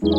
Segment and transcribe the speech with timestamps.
[0.00, 0.12] Good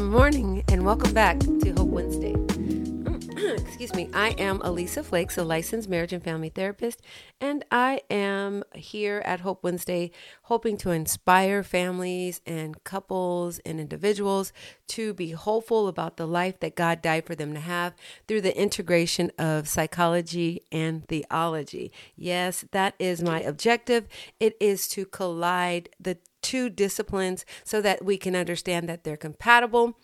[0.00, 2.29] morning and welcome back to Hope Wednesday.
[3.58, 7.02] Excuse me, I am Elisa Flakes, a licensed marriage and family therapist,
[7.40, 10.12] and I am here at Hope Wednesday
[10.42, 14.52] hoping to inspire families and couples and individuals
[14.88, 17.94] to be hopeful about the life that God died for them to have
[18.28, 21.90] through the integration of psychology and theology.
[22.14, 24.06] Yes, that is my objective.
[24.38, 29.96] It is to collide the two disciplines so that we can understand that they're compatible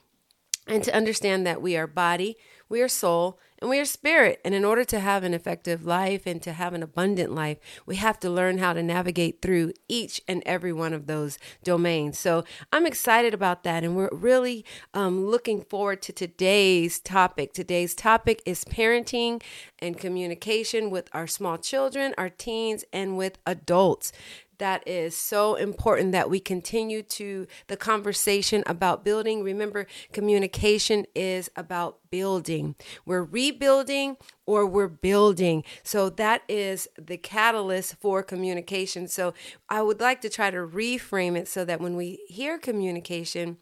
[0.67, 2.37] and to understand that we are body,
[2.69, 4.41] we are soul, and we are spirit.
[4.45, 7.97] And in order to have an effective life and to have an abundant life, we
[7.97, 12.19] have to learn how to navigate through each and every one of those domains.
[12.19, 13.85] So I'm excited about that.
[13.85, 14.65] And we're really
[14.95, 17.53] um, looking forward to today's topic.
[17.53, 19.43] Today's topic is parenting
[19.79, 24.13] and communication with our small children, our teens, and with adults
[24.59, 29.43] that is so important that we continue to the conversation about building.
[29.43, 32.75] Remember, communication is about building.
[33.05, 35.65] We're rebuilding or we're building.
[35.83, 39.09] So that is the catalyst for communication.
[39.09, 39.35] So
[39.69, 43.59] I would like to try to reframe it so that when we hear communication,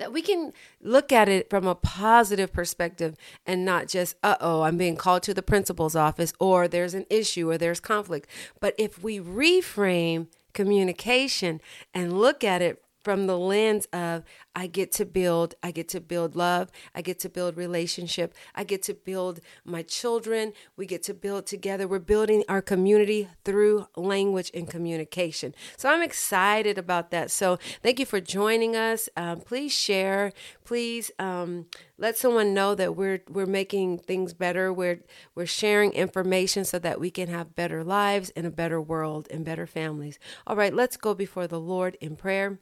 [0.00, 3.14] that we can look at it from a positive perspective
[3.46, 7.04] and not just, uh oh, I'm being called to the principal's office or there's an
[7.10, 8.28] issue or there's conflict.
[8.60, 11.60] But if we reframe communication
[11.94, 16.00] and look at it from the lens of I get to build, I get to
[16.00, 21.02] build love, I get to build relationship, I get to build my children, we get
[21.04, 21.88] to build together.
[21.88, 25.54] We're building our community through language and communication.
[25.76, 27.30] So I'm excited about that.
[27.30, 29.08] So thank you for joining us.
[29.16, 30.32] Um, please share.
[30.64, 31.66] Please um,
[31.98, 34.72] let someone know that we're we're making things better.
[34.72, 35.00] We're
[35.34, 39.44] we're sharing information so that we can have better lives and a better world and
[39.44, 40.18] better families.
[40.46, 42.58] All right, let's go before the Lord in prayer.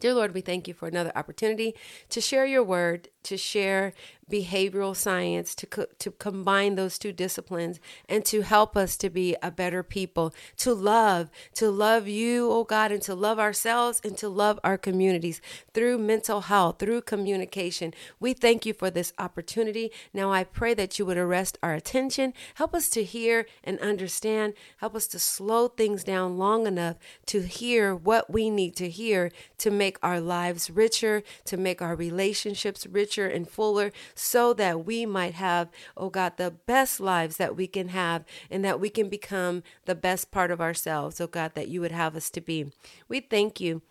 [0.00, 1.74] Dear Lord, we thank you for another opportunity
[2.10, 3.92] to share your word, to share
[4.30, 9.36] behavioral science, to, co- to combine those two disciplines, and to help us to be
[9.42, 14.16] a better people, to love, to love you, oh God, and to love ourselves and
[14.18, 15.40] to love our communities
[15.72, 17.92] through mental health, through communication.
[18.20, 19.90] We thank you for this opportunity.
[20.12, 24.54] Now I pray that you would arrest our attention, help us to hear and understand,
[24.78, 26.96] help us to slow things down long enough
[27.26, 31.94] to hear what we need to hear to make our lives richer, to make our
[31.94, 37.56] relationships richer and fuller, so that we might have, oh God, the best lives that
[37.56, 41.52] we can have and that we can become the best part of ourselves, oh God,
[41.54, 42.72] that you would have us to be.
[43.08, 43.82] We thank you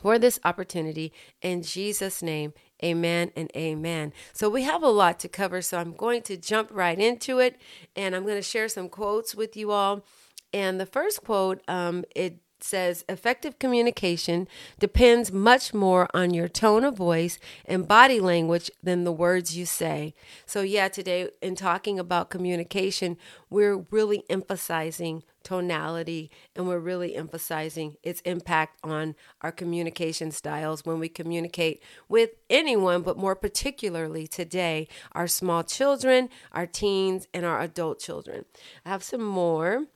[0.00, 1.12] for this opportunity
[1.42, 2.52] in Jesus' name.
[2.82, 4.12] Amen and amen.
[4.32, 7.60] So we have a lot to cover, so I'm going to jump right into it
[7.94, 10.04] and I'm going to share some quotes with you all.
[10.52, 14.48] And the first quote, um, it says effective communication
[14.78, 19.66] depends much more on your tone of voice and body language than the words you
[19.66, 20.14] say.
[20.46, 23.16] So, yeah, today in talking about communication,
[23.48, 30.98] we're really emphasizing tonality and we're really emphasizing its impact on our communication styles when
[30.98, 37.60] we communicate with anyone, but more particularly today, our small children, our teens, and our
[37.60, 38.44] adult children.
[38.84, 39.86] I have some more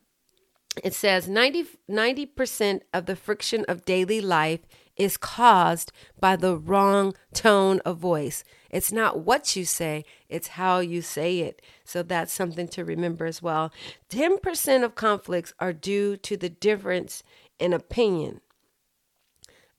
[0.83, 4.61] it says 90, percent of the friction of daily life
[4.97, 8.45] is caused by the wrong tone of voice.
[8.71, 11.63] It's not what you say, it's how you say it.
[11.85, 13.73] So that's something to remember as well.
[14.11, 17.23] 10% of conflicts are due to the difference
[17.59, 18.41] in opinion,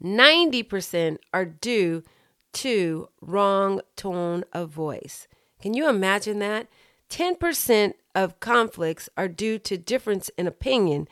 [0.01, 2.03] 90% are due
[2.53, 5.27] to wrong tone of voice.
[5.62, 6.67] Can you imagine that?
[7.09, 11.07] 10% of conflicts are due to difference in opinion.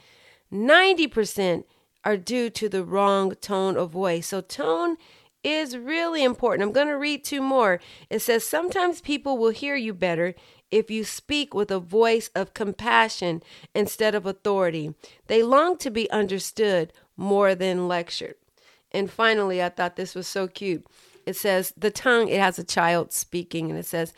[0.52, 1.66] 90%
[2.06, 4.28] are due to the wrong tone of voice.
[4.28, 4.98] So, tone
[5.44, 6.68] is really important.
[6.68, 7.80] I'm going to read two more.
[8.10, 10.36] It says, Sometimes people will hear you better
[10.72, 13.44] if you speak with a voice of compassion
[13.76, 14.96] instead of authority.
[15.28, 18.36] They long to be understood more than lectured.
[18.92, 20.86] And finally, I thought this was so cute.
[21.26, 24.14] It says, The tongue, it has a child speaking, and it says,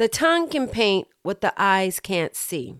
[0.00, 2.74] the tongue can paint what the eyes can't see.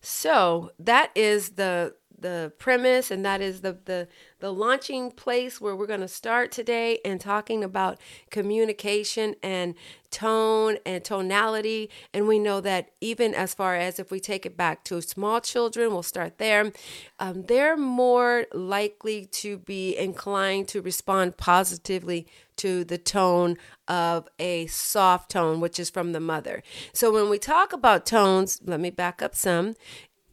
[0.00, 4.06] So that is the the premise, and that is the the
[4.38, 8.00] the launching place where we're going to start today and talking about
[8.30, 9.74] communication and
[10.12, 11.90] tone and tonality.
[12.14, 15.40] And we know that even as far as if we take it back to small
[15.40, 16.70] children, we'll start there.
[17.18, 22.28] Um, they're more likely to be inclined to respond positively
[22.62, 23.56] to the tone
[23.86, 26.62] of a soft tone, which is from the mother.
[26.92, 29.74] So when we talk about tones, let me back up some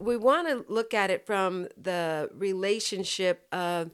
[0.00, 3.90] we want to look at it from the relationship of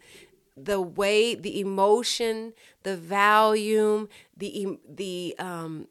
[0.57, 5.87] the way the emotion the volume the the um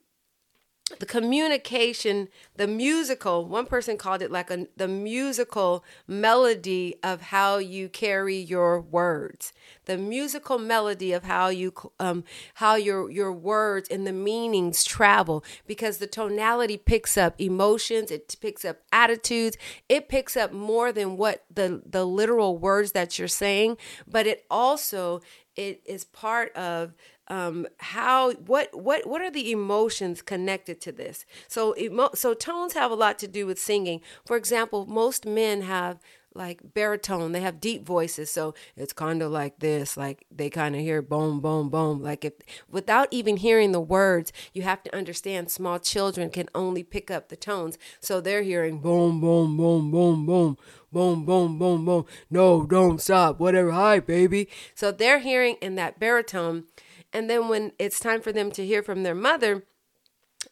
[1.00, 7.58] the communication, the musical, one person called it like a, the musical melody of how
[7.58, 9.52] you carry your words,
[9.86, 12.24] the musical melody of how you, um,
[12.56, 18.36] how your, your words and the meanings travel because the tonality picks up emotions, it
[18.40, 19.58] picks up attitudes,
[19.90, 23.76] it picks up more than what the, the literal words that you're saying,
[24.08, 25.20] but it also,
[25.56, 26.94] it is part of
[27.27, 31.25] um, how what what what are the emotions connected to this?
[31.48, 34.01] So emo- so tones have a lot to do with singing.
[34.25, 36.00] For example most men have
[36.36, 37.31] like baritone.
[37.31, 38.30] They have deep voices.
[38.30, 42.04] So it's kind of like this like they kind of hear boom boom boom.
[42.04, 42.33] Like if
[42.69, 47.30] without even hearing the words you have to understand small children can only pick up
[47.30, 47.77] the tones.
[48.00, 50.57] So they're hearing boom boom boom boom boom
[50.92, 52.06] boom boom boom boom.
[52.30, 53.39] No don't stop.
[53.39, 53.72] Whatever.
[53.72, 54.50] Hi baby.
[54.75, 56.66] So they're hearing in that baritone
[57.16, 59.64] and then when it's time for them to hear from their mother,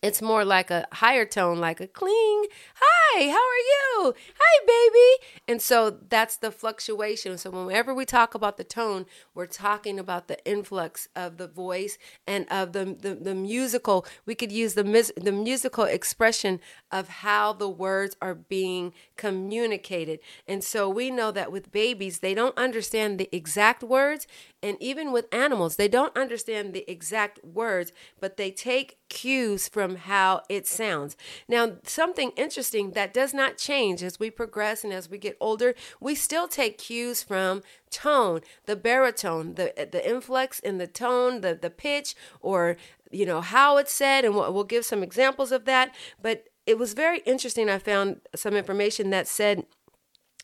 [0.02, 2.46] it's more like a higher tone, like a cling.
[2.76, 4.14] Hi, how are you?
[4.40, 5.26] Hi, baby.
[5.48, 7.38] And so that's the fluctuation.
[7.38, 11.98] So whenever we talk about the tone, we're talking about the influx of the voice
[12.28, 14.06] and of the the, the musical.
[14.26, 14.84] We could use the
[15.18, 16.60] the musical expression
[16.92, 20.20] of how the words are being communicated.
[20.48, 24.28] And so we know that with babies, they don't understand the exact words,
[24.62, 29.96] and even with animals, they don't understand the exact words, but they take cues from
[29.96, 31.16] how it sounds.
[31.48, 35.76] Now, something interesting that does not change as we progress and as we get older,
[36.00, 41.54] we still take cues from tone, the baritone, the the influx in the tone, the
[41.56, 42.78] the pitch or
[43.12, 46.78] you know how it's said and we'll, we'll give some examples of that, but it
[46.78, 47.70] was very interesting.
[47.70, 49.66] I found some information that said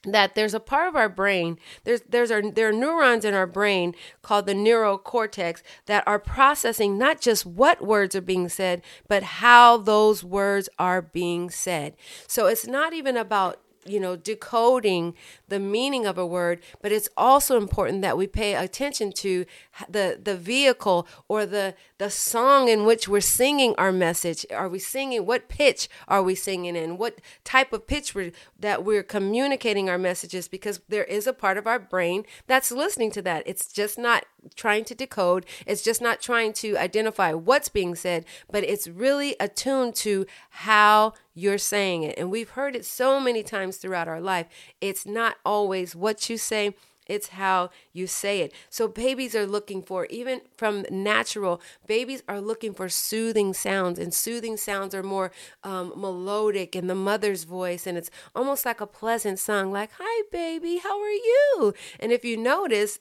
[0.04, 3.48] that there's a part of our brain there's there's our, there are neurons in our
[3.48, 9.24] brain called the neurocortex that are processing not just what words are being said but
[9.24, 11.96] how those words are being said.
[12.28, 15.14] So it's not even about you know decoding
[15.48, 19.46] the meaning of a word but it's also important that we pay attention to
[19.88, 24.46] the the vehicle or the the song in which we're singing our message.
[24.56, 26.98] Are we singing what pitch are we singing in?
[26.98, 30.48] What type of pitch we're, that we're communicating our messages?
[30.48, 33.44] Because there is a part of our brain that's listening to that.
[33.46, 35.46] It's just not trying to decode.
[35.68, 41.14] It's just not trying to identify what's being said but it's really attuned to how
[41.40, 44.48] you're saying it and we've heard it so many times throughout our life
[44.82, 46.74] it's not always what you say
[47.10, 48.54] it's how you say it.
[48.70, 54.14] So babies are looking for, even from natural, babies are looking for soothing sounds, and
[54.14, 55.32] soothing sounds are more
[55.64, 60.24] um, melodic in the mother's voice, and it's almost like a pleasant song, like "Hi,
[60.32, 63.00] baby, how are you?" And if you notice,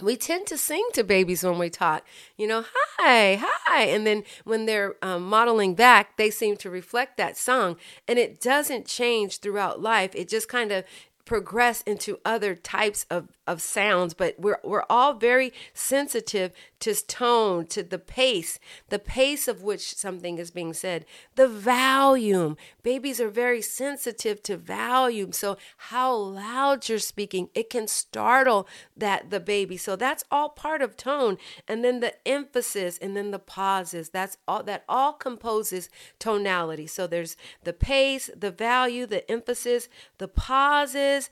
[0.00, 2.06] we tend to sing to babies when we talk,
[2.36, 2.64] you know,
[2.98, 3.82] hi, hi.
[3.84, 7.76] And then when they're um, modeling back, they seem to reflect that song.
[8.06, 10.10] And it doesn't change throughout life.
[10.14, 10.84] It just kind of
[11.24, 17.66] progress into other types of, of sounds, but we're, we're all very sensitive to tone,
[17.66, 18.58] to the pace,
[18.88, 21.04] the pace of which something is being said,
[21.36, 22.56] the volume.
[22.82, 25.32] Babies are very sensitive to volume.
[25.32, 29.76] So how loud you're speaking, it can startle that the baby.
[29.76, 31.38] So that's all part of tone.
[31.66, 34.10] And then the emphasis and then the pauses.
[34.10, 35.88] That's all that all composes
[36.18, 36.86] tonality.
[36.86, 39.88] So there's the pace, the value, the emphasis,
[40.18, 41.30] the pauses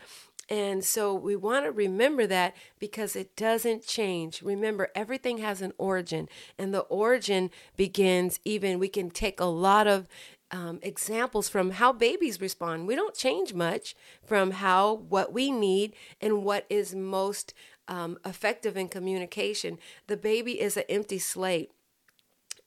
[0.48, 4.42] and so we want to remember that because it doesn't change.
[4.42, 9.86] Remember, everything has an origin, and the origin begins even, we can take a lot
[9.86, 10.08] of
[10.50, 12.86] um, examples from how babies respond.
[12.86, 17.54] We don't change much from how, what we need, and what is most
[17.88, 19.78] um, effective in communication.
[20.06, 21.70] The baby is an empty slate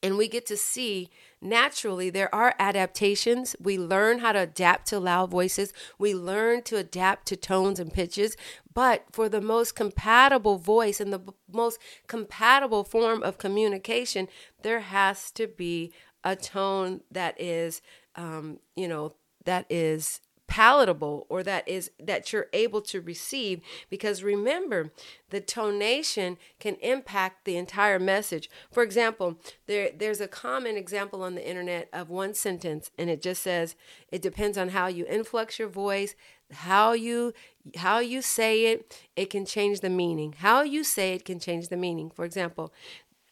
[0.02, 3.56] and we get to see naturally there are adaptations.
[3.60, 7.92] We learn how to adapt to loud voices, we learn to adapt to tones and
[7.92, 8.36] pitches.
[8.72, 11.20] But for the most compatible voice and the
[11.52, 14.28] most compatible form of communication,
[14.62, 15.92] there has to be
[16.24, 17.80] a tone that is,
[18.16, 19.12] um, you know,
[19.44, 24.90] that is palatable or that is that you're able to receive because remember
[25.28, 28.50] the tonation can impact the entire message.
[28.72, 33.20] For example there there's a common example on the internet of one sentence and it
[33.20, 33.76] just says
[34.10, 36.14] it depends on how you influx your voice
[36.50, 37.34] how you
[37.76, 40.34] how you say it it can change the meaning.
[40.38, 42.10] How you say it can change the meaning.
[42.10, 42.72] For example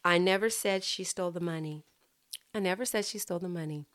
[0.04, 1.82] i never said she stole the money.
[2.54, 3.86] I never said she stole the money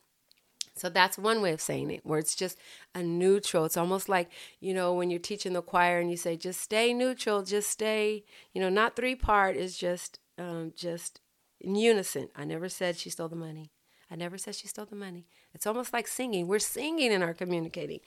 [0.76, 2.58] so that's one way of saying it, where it's just
[2.96, 3.66] a neutral.
[3.66, 6.94] It's almost like, you know, when you're teaching the choir and you say, just stay
[6.94, 8.24] neutral, just stay,
[8.54, 11.20] you know, not three part, is just um, just
[11.60, 12.30] in unison.
[12.36, 13.72] I never said she stole the money.
[14.10, 15.26] I never said she stole the money.
[15.54, 16.48] It's almost like singing.
[16.48, 18.00] We're singing and are communicating.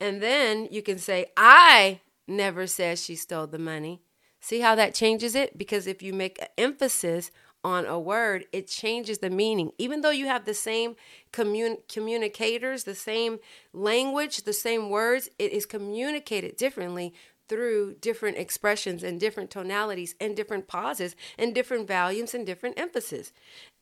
[0.00, 4.02] And then you can say, I never said she stole the money.
[4.40, 5.56] See how that changes it?
[5.56, 7.30] Because if you make an emphasis
[7.64, 9.72] on a word, it changes the meaning.
[9.78, 10.96] Even though you have the same
[11.30, 13.38] commun- communicators, the same
[13.72, 17.14] language, the same words, it is communicated differently
[17.48, 23.32] through different expressions and different tonalities and different pauses and different volumes and different emphasis.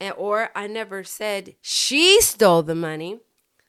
[0.01, 3.21] And, or I never said she stole the money.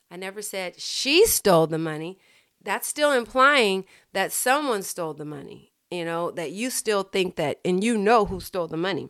[0.09, 2.17] I never said she stole the money.
[2.61, 7.59] That's still implying that someone stole the money, you know, that you still think that
[7.63, 9.09] and you know who stole the money.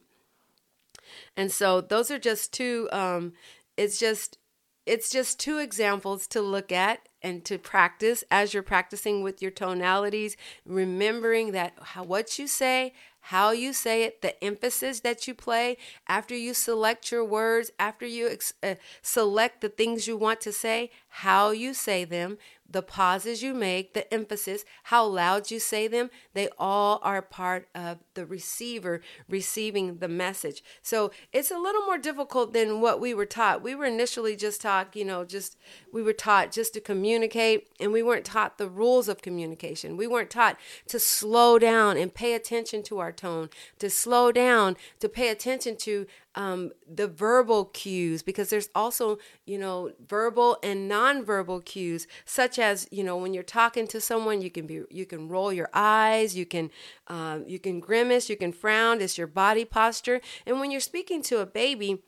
[1.35, 3.33] And so those are just two um
[3.77, 4.37] it's just
[4.85, 9.51] it's just two examples to look at and to practice as you're practicing with your
[9.51, 11.73] tonalities, remembering that
[12.05, 12.93] what you say,
[13.25, 15.77] how you say it, the emphasis that you play.
[16.07, 20.51] After you select your words, after you ex- uh, select the things you want to
[20.51, 22.39] say, how you say them,
[22.71, 27.67] the pauses you make, the emphasis, how loud you say them, they all are part
[27.75, 30.63] of the receiver receiving the message.
[30.81, 33.61] So it's a little more difficult than what we were taught.
[33.61, 35.57] We were initially just taught, you know, just
[35.93, 39.97] we were taught just to communicate, and we weren't taught the rules of communication.
[39.97, 43.49] We weren't taught to slow down and pay attention to our tone,
[43.79, 49.57] to slow down, to pay attention to um, the verbal cues because there's also you
[49.57, 54.49] know verbal and nonverbal cues such as you know when you're talking to someone you
[54.49, 56.69] can be you can roll your eyes you can
[57.07, 60.21] um, you can grimace you can frown it's your body posture.
[60.45, 62.03] And when you're speaking to a baby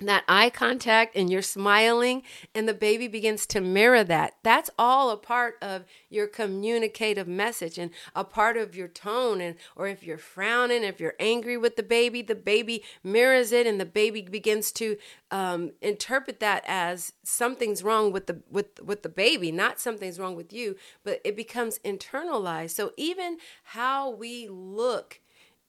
[0.00, 2.22] that eye contact and you're smiling
[2.54, 4.34] and the baby begins to mirror that.
[4.42, 9.56] That's all a part of your communicative message and a part of your tone and
[9.76, 13.80] or if you're frowning if you're angry with the baby the baby mirrors it and
[13.80, 14.96] the baby begins to
[15.30, 20.36] um, interpret that as something's wrong with the with with the baby not something's wrong
[20.36, 22.70] with you but it becomes internalized.
[22.70, 25.20] So even how we look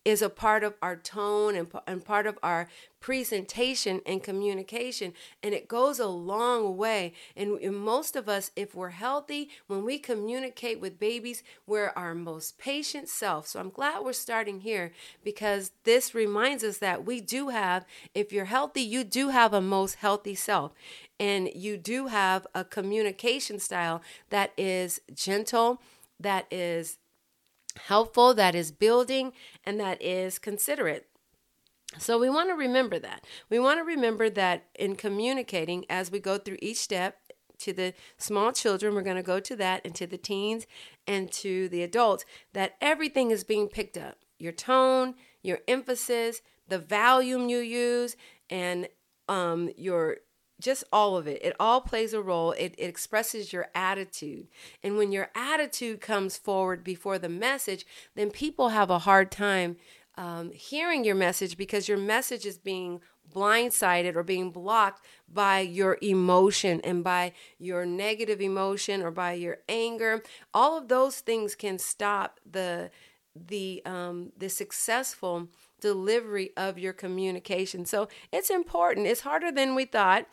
[0.05, 2.67] is a part of our tone and, and part of our
[2.99, 5.13] presentation and communication.
[5.43, 7.13] And it goes a long way.
[7.35, 12.15] And, and most of us, if we're healthy, when we communicate with babies, we're our
[12.15, 13.47] most patient self.
[13.47, 14.91] So I'm glad we're starting here
[15.23, 19.61] because this reminds us that we do have, if you're healthy, you do have a
[19.61, 20.71] most healthy self.
[21.19, 25.81] And you do have a communication style that is gentle,
[26.19, 26.97] that is
[27.87, 29.33] helpful, that is building,
[29.63, 31.07] and that is considerate.
[31.97, 33.25] So we want to remember that.
[33.49, 37.17] We want to remember that in communicating as we go through each step
[37.59, 40.65] to the small children, we're going to go to that, and to the teens
[41.07, 44.17] and to the adults, that everything is being picked up.
[44.37, 48.15] Your tone, your emphasis, the volume you use,
[48.49, 48.87] and
[49.27, 50.17] um, your
[50.59, 51.43] just all of it.
[51.43, 52.51] It all plays a role.
[52.51, 54.47] It, it, expresses your attitude.
[54.83, 57.85] And when your attitude comes forward before the message,
[58.15, 59.77] then people have a hard time
[60.17, 62.99] um, hearing your message because your message is being
[63.33, 69.59] blindsided or being blocked by your emotion and by your negative emotion or by your
[69.69, 70.23] anger.
[70.53, 72.89] All of those things can stop the
[73.35, 75.47] the um, the successful
[75.79, 77.85] delivery of your communication.
[77.85, 79.07] So it's important.
[79.07, 80.25] It's harder than we thought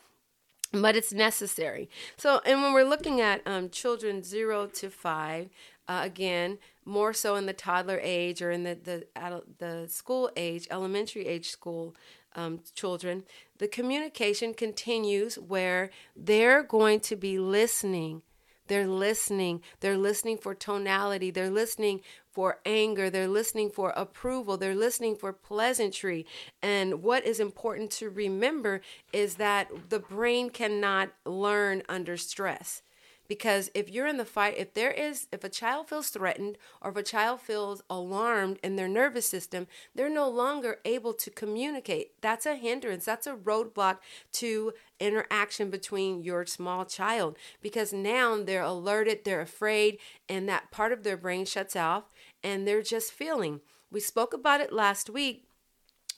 [0.71, 1.89] but it's necessary.
[2.17, 5.49] So, and when we're looking at um, children zero to five,
[5.87, 10.67] uh, again, more so in the toddler age or in the the, the school age,
[10.69, 11.95] elementary age school
[12.35, 13.23] um, children,
[13.57, 18.21] the communication continues where they're going to be listening
[18.67, 19.61] they're listening.
[19.79, 21.31] They're listening for tonality.
[21.31, 23.09] They're listening for anger.
[23.09, 24.57] They're listening for approval.
[24.57, 26.25] They're listening for pleasantry.
[26.61, 28.81] And what is important to remember
[29.11, 32.81] is that the brain cannot learn under stress
[33.27, 36.91] because if you're in the fight if there is if a child feels threatened or
[36.91, 42.11] if a child feels alarmed in their nervous system they're no longer able to communicate.
[42.21, 43.05] That's a hindrance.
[43.05, 43.97] That's a roadblock
[44.33, 50.91] to interaction between your small child because now they're alerted they're afraid and that part
[50.91, 52.05] of their brain shuts off
[52.43, 53.61] and they're just feeling.
[53.91, 55.43] We spoke about it last week.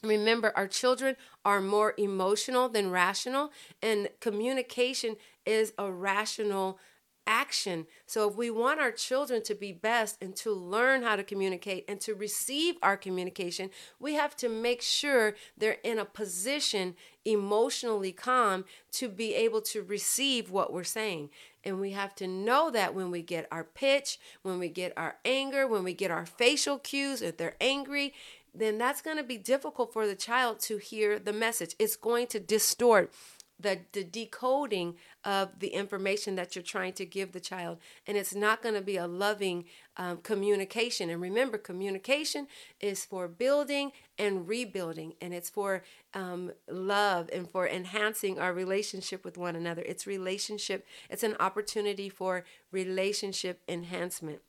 [0.02, 3.52] Remember, our children are more emotional than rational,
[3.82, 6.78] and communication is a rational
[7.26, 7.86] action.
[8.06, 11.84] So, if we want our children to be best and to learn how to communicate
[11.88, 18.12] and to receive our communication, we have to make sure they're in a position emotionally
[18.12, 21.30] calm to be able to receive what we're saying.
[21.64, 25.16] And we have to know that when we get our pitch, when we get our
[25.24, 28.14] anger, when we get our facial cues, if they're angry,
[28.54, 31.74] then that's going to be difficult for the child to hear the message.
[31.78, 33.12] It's going to distort
[33.60, 37.78] the, the decoding of the information that you're trying to give the child.
[38.06, 39.64] And it's not going to be a loving
[39.96, 41.10] um, communication.
[41.10, 42.46] And remember, communication
[42.80, 45.82] is for building and rebuilding, and it's for
[46.14, 49.82] um, love and for enhancing our relationship with one another.
[49.82, 54.40] It's relationship, it's an opportunity for relationship enhancement.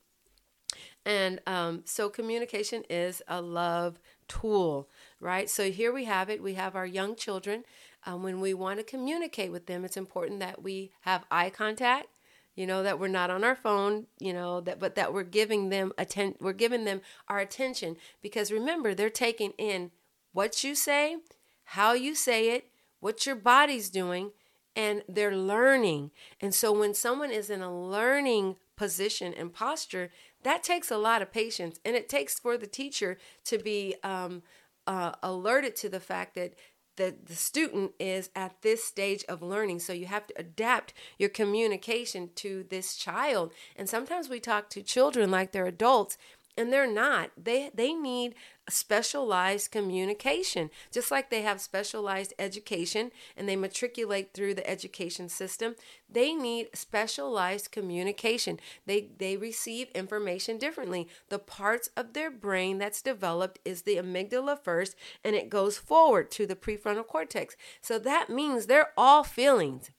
[1.04, 4.88] And um, so communication is a love tool,
[5.20, 5.50] right?
[5.50, 6.42] So here we have it.
[6.42, 7.64] We have our young children.
[8.04, 12.08] Um, when we want to communicate with them, it's important that we have eye contact.
[12.54, 14.06] You know that we're not on our phone.
[14.18, 18.52] You know that, but that we're giving them atten- We're giving them our attention because
[18.52, 19.90] remember they're taking in
[20.32, 21.16] what you say,
[21.64, 22.68] how you say it,
[23.00, 24.32] what your body's doing,
[24.76, 26.10] and they're learning.
[26.40, 30.10] And so when someone is in a learning position and posture,
[30.42, 31.78] that takes a lot of patience.
[31.84, 34.42] And it takes for the teacher to be um,
[34.86, 36.54] uh, alerted to the fact that
[36.96, 39.80] the, the student is at this stage of learning.
[39.80, 43.52] So you have to adapt your communication to this child.
[43.76, 46.18] And sometimes we talk to children like they're adults
[46.56, 47.30] and they're not.
[47.36, 48.34] They they need
[48.68, 55.74] specialized communication just like they have specialized education and they matriculate through the education system.
[56.08, 58.60] They need specialized communication.
[58.86, 61.08] They they receive information differently.
[61.28, 64.94] The parts of their brain that's developed is the amygdala first
[65.24, 67.56] and it goes forward to the prefrontal cortex.
[67.80, 69.90] So that means they're all feelings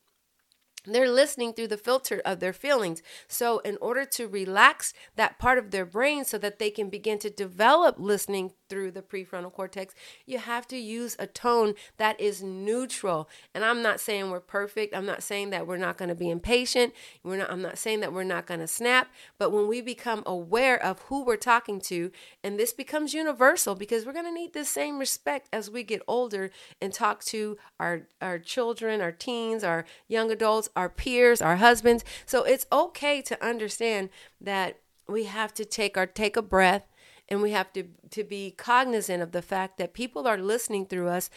[0.86, 3.02] they're listening through the filter of their feelings.
[3.28, 7.18] So, in order to relax that part of their brain so that they can begin
[7.20, 9.94] to develop listening through the prefrontal cortex,
[10.26, 13.28] you have to use a tone that is neutral.
[13.54, 14.94] And I'm not saying we're perfect.
[14.94, 16.92] I'm not saying that we're not going to be impatient.
[17.22, 20.22] We're not I'm not saying that we're not going to snap, but when we become
[20.26, 22.10] aware of who we're talking to,
[22.42, 26.02] and this becomes universal because we're going to need the same respect as we get
[26.06, 31.56] older and talk to our our children, our teens, our young adults, our peers, our
[31.56, 32.04] husbands.
[32.26, 34.10] So it's okay to understand
[34.40, 36.86] that we have to take our take a breath
[37.28, 41.08] and we have to to be cognizant of the fact that people are listening through
[41.08, 41.30] us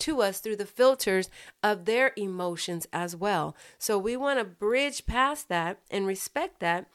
[0.00, 1.30] to us through the filters
[1.62, 3.56] of their emotions as well.
[3.78, 6.86] So we want to bridge past that and respect that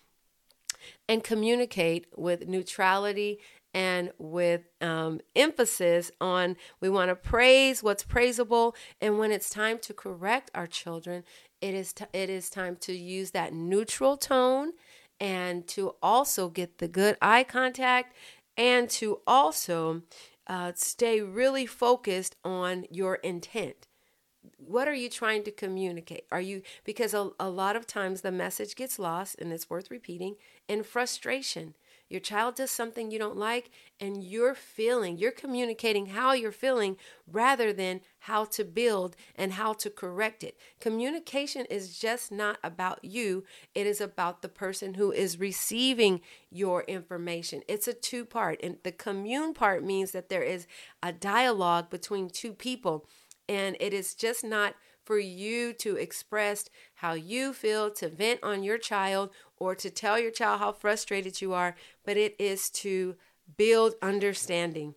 [1.08, 3.40] and communicate with neutrality
[3.74, 9.78] and with um, emphasis on we want to praise what's praisable and when it's time
[9.80, 11.24] to correct our children
[11.62, 14.74] it is t- it is time to use that neutral tone
[15.20, 18.16] and to also get the good eye contact
[18.56, 20.02] and to also
[20.48, 23.88] uh, stay really focused on your intent.
[24.58, 26.26] What are you trying to communicate?
[26.32, 29.92] Are you, because a, a lot of times the message gets lost, and it's worth
[29.92, 30.36] repeating,
[30.68, 31.76] in frustration.
[32.10, 36.96] Your child does something you don't like, and you're feeling, you're communicating how you're feeling
[37.30, 40.58] rather than how to build and how to correct it.
[40.80, 43.44] Communication is just not about you,
[43.76, 47.62] it is about the person who is receiving your information.
[47.68, 50.68] It's a two part, and the commune part means that there is
[51.04, 53.06] a dialogue between two people,
[53.50, 54.76] and it is just not
[55.08, 60.20] for you to express how you feel, to vent on your child, or to tell
[60.20, 61.76] your child how frustrated you are,
[62.08, 63.18] but it is to
[63.58, 64.96] build understanding.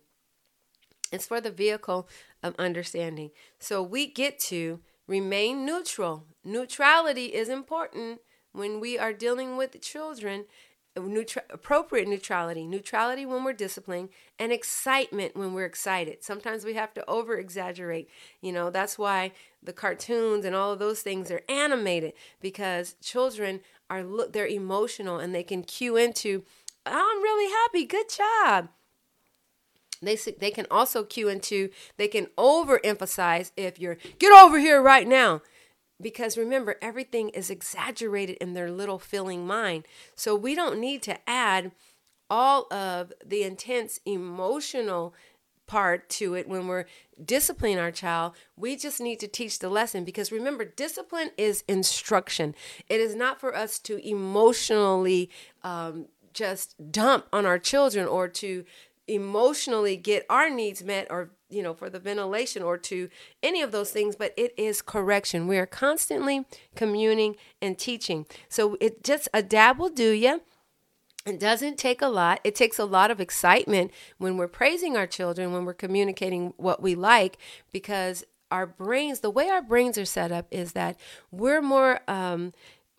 [1.11, 2.07] It's for the vehicle
[2.41, 3.31] of understanding.
[3.59, 6.25] So we get to remain neutral.
[6.45, 8.21] Neutrality is important
[8.53, 10.45] when we are dealing with children
[10.97, 16.21] Neutra- appropriate neutrality, neutrality when we're disciplining, and excitement when we're excited.
[16.21, 18.09] Sometimes we have to over exaggerate.
[18.41, 19.31] You know, that's why
[19.63, 25.17] the cartoons and all of those things are animated because children are look they're emotional
[25.17, 26.43] and they can cue into,
[26.85, 28.69] "I'm really happy, good job."
[30.01, 35.07] They they can also cue into they can overemphasize if you're get over here right
[35.07, 35.41] now
[36.01, 39.85] because remember, everything is exaggerated in their little feeling mind.
[40.15, 41.71] So we don't need to add
[42.29, 45.13] all of the intense emotional
[45.67, 46.85] part to it when we're
[47.23, 48.33] disciplining our child.
[48.57, 52.55] We just need to teach the lesson because remember, discipline is instruction.
[52.89, 55.29] It is not for us to emotionally
[55.63, 58.65] um, just dump on our children or to
[59.07, 63.09] emotionally get our needs met or you know for the ventilation or to
[63.43, 65.47] any of those things but it is correction.
[65.47, 68.25] We are constantly communing and teaching.
[68.47, 70.41] So it just a dab will do you
[71.25, 72.39] it doesn't take a lot.
[72.43, 76.81] It takes a lot of excitement when we're praising our children, when we're communicating what
[76.81, 77.37] we like,
[77.71, 80.97] because our brains, the way our brains are set up, is that
[81.29, 82.53] we're more um,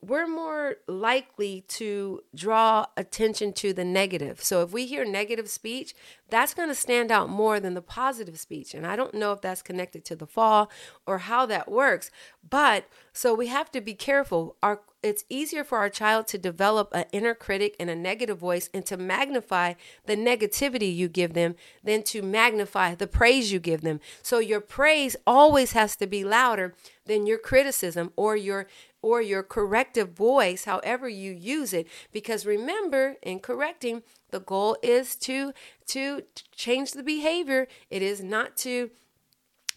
[0.04, 4.42] we're more likely to draw attention to the negative.
[4.42, 5.94] So if we hear negative speech,
[6.28, 8.74] that's going to stand out more than the positive speech.
[8.74, 10.70] And I don't know if that's connected to the fall
[11.06, 12.10] or how that works.
[12.48, 14.56] But so we have to be careful.
[14.62, 18.70] Our it's easier for our child to develop an inner critic and a negative voice
[18.72, 19.74] and to magnify
[20.06, 23.98] the negativity you give them than to magnify the praise you give them.
[24.22, 26.74] So your praise always has to be louder
[27.06, 28.68] than your criticism or your
[29.02, 31.86] or your corrective voice, however you use it.
[32.12, 35.52] Because remember, in correcting, the goal is to
[35.88, 36.22] to
[36.54, 37.68] change the behavior.
[37.90, 38.90] It is not to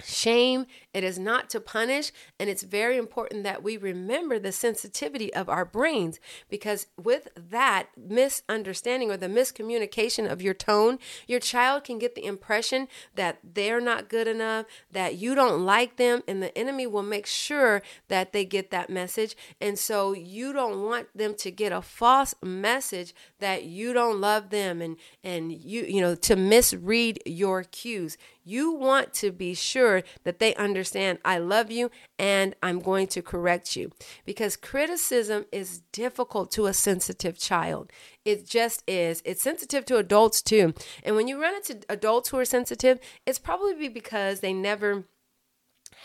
[0.04, 5.34] shame it is not to punish and it's very important that we remember the sensitivity
[5.34, 11.84] of our brains because with that misunderstanding or the miscommunication of your tone your child
[11.84, 16.42] can get the impression that they're not good enough that you don't like them and
[16.42, 19.36] the enemy will make sure that they get that message.
[19.62, 24.50] And so you don't want them to get a false message that you don't love
[24.50, 30.04] them and and you you know to misread your cues you want to be sure
[30.24, 33.92] that they understand I love you and I'm going to correct you
[34.24, 37.92] because criticism is difficult to a sensitive child.
[38.24, 39.22] It just is.
[39.26, 40.74] It's sensitive to adults too.
[41.04, 45.06] And when you run into adults who are sensitive, it's probably because they never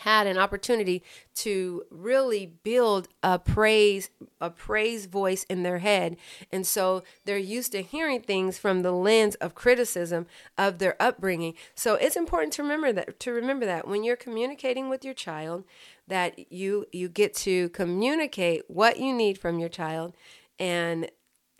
[0.01, 1.03] had an opportunity
[1.35, 4.09] to really build a praise
[4.39, 6.17] a praise voice in their head.
[6.51, 10.25] And so they're used to hearing things from the lens of criticism
[10.57, 11.53] of their upbringing.
[11.75, 15.63] So it's important to remember that to remember that when you're communicating with your child
[16.07, 20.13] that you you get to communicate what you need from your child
[20.57, 21.11] and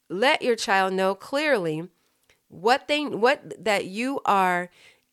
[0.09, 1.87] let your child know clearly
[2.47, 4.71] what they what that you are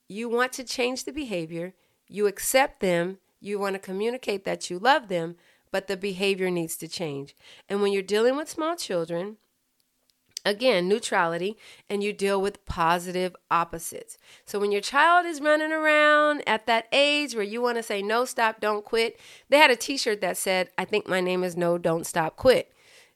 [0.08, 1.74] you want to change the behavior
[2.08, 5.36] you accept them, you want to communicate that you love them,
[5.70, 7.36] but the behavior needs to change.
[7.68, 9.36] And when you're dealing with small children,
[10.44, 11.56] again, neutrality,
[11.88, 14.16] and you deal with positive opposites.
[14.44, 18.02] So when your child is running around at that age where you want to say
[18.02, 19.18] no, stop, don't quit,
[19.48, 22.36] they had a t shirt that said, I think my name is No, Don't Stop,
[22.36, 22.72] Quit.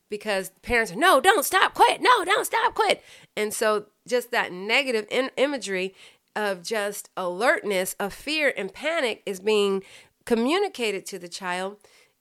[0.09, 3.01] Because parents are, no, don't stop, quit, no, don't stop, quit.
[3.35, 5.95] And so just that negative in- imagery
[6.35, 9.83] of just alertness, of fear and panic is being
[10.25, 11.77] communicated to the child.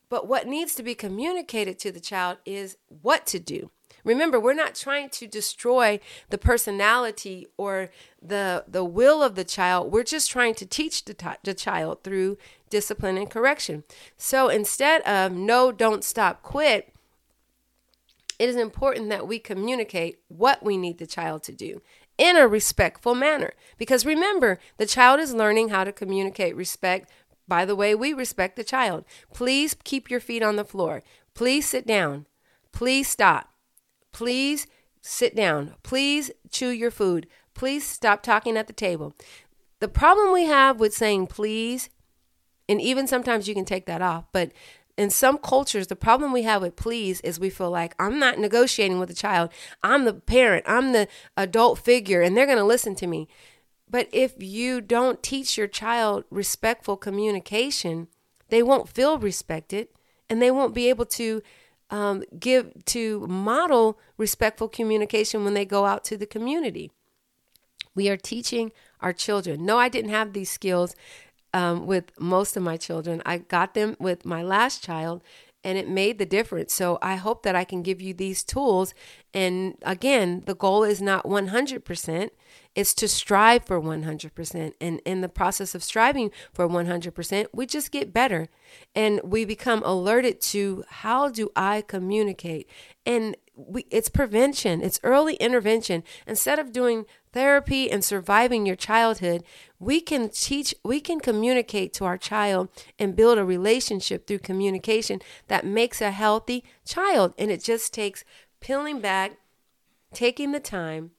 [0.09, 3.71] But what needs to be communicated to the child is what to do.
[4.05, 9.93] Remember, we're not trying to destroy the personality or the the will of the child.
[9.93, 12.37] We're just trying to teach the, t- the child through
[12.69, 13.85] discipline and correction.
[14.17, 16.93] So instead of no, don't stop, quit,
[18.39, 21.81] it is important that we communicate what we need the child to do
[22.19, 23.53] in a respectful manner.
[23.79, 27.11] Because remember, the child is learning how to communicate respect
[27.49, 29.05] by the way we respect the child.
[29.35, 31.03] Please keep your feet on the floor.
[31.35, 32.27] Please sit down.
[32.73, 33.51] Please stop.
[34.13, 34.67] Please
[35.01, 35.75] sit down.
[35.83, 37.27] Please chew your food.
[37.55, 39.15] Please stop talking at the table.
[39.81, 41.91] The problem we have with saying please,
[42.69, 44.53] and even sometimes you can take that off, but
[44.97, 48.39] in some cultures, the problem we have with please is we feel like I'm not
[48.39, 49.51] negotiating with a child.
[49.83, 53.29] I'm the parent, I'm the adult figure, and they're going to listen to me.
[53.89, 58.09] But if you don't teach your child respectful communication,
[58.49, 59.89] they won't feel respected
[60.29, 61.43] and they won't be able to
[61.91, 66.91] um, give to model respectful communication when they go out to the community.
[67.95, 69.67] We are teaching our children.
[69.67, 70.95] No, I didn't have these skills
[71.55, 73.23] um, with most of my children.
[73.27, 75.23] I got them with my last child,
[75.65, 76.73] and it made the difference.
[76.75, 78.95] So I hope that I can give you these tools.
[79.33, 82.31] And again, the goal is not 100%,
[82.75, 84.73] it's to strive for 100%.
[84.81, 88.49] And in the process of striving for 100%, we just get better
[88.95, 92.69] and we become alerted to how do I communicate?
[93.05, 96.03] And we, it's prevention, it's early intervention.
[96.27, 99.45] Instead of doing therapy and surviving your childhood,
[99.79, 105.21] we can teach, we can communicate to our child and build a relationship through communication
[105.49, 107.35] that makes a healthy child.
[107.39, 108.25] And it just takes
[108.61, 109.33] peeling back,
[110.13, 111.11] taking the time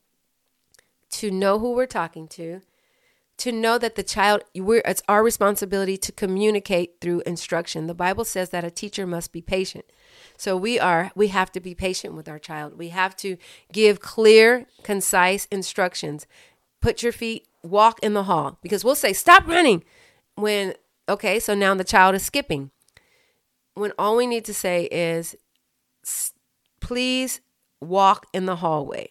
[1.12, 2.62] to know who we're talking to,
[3.38, 8.52] to know that the child it's our responsibility to communicate through instruction the bible says
[8.52, 9.86] that a teacher must be patient
[10.38, 12.78] so we are we have to be patient with our child.
[12.78, 13.38] We have to
[13.72, 16.28] give clear concise instructions.
[16.82, 18.60] Put your feet walk in the hall.
[18.62, 19.84] Because we'll say stop running
[20.36, 20.74] when
[21.08, 22.72] okay so now the child is skipping.
[23.76, 25.36] When all we need to say is
[26.80, 27.42] please
[27.82, 29.10] walk in the hallway.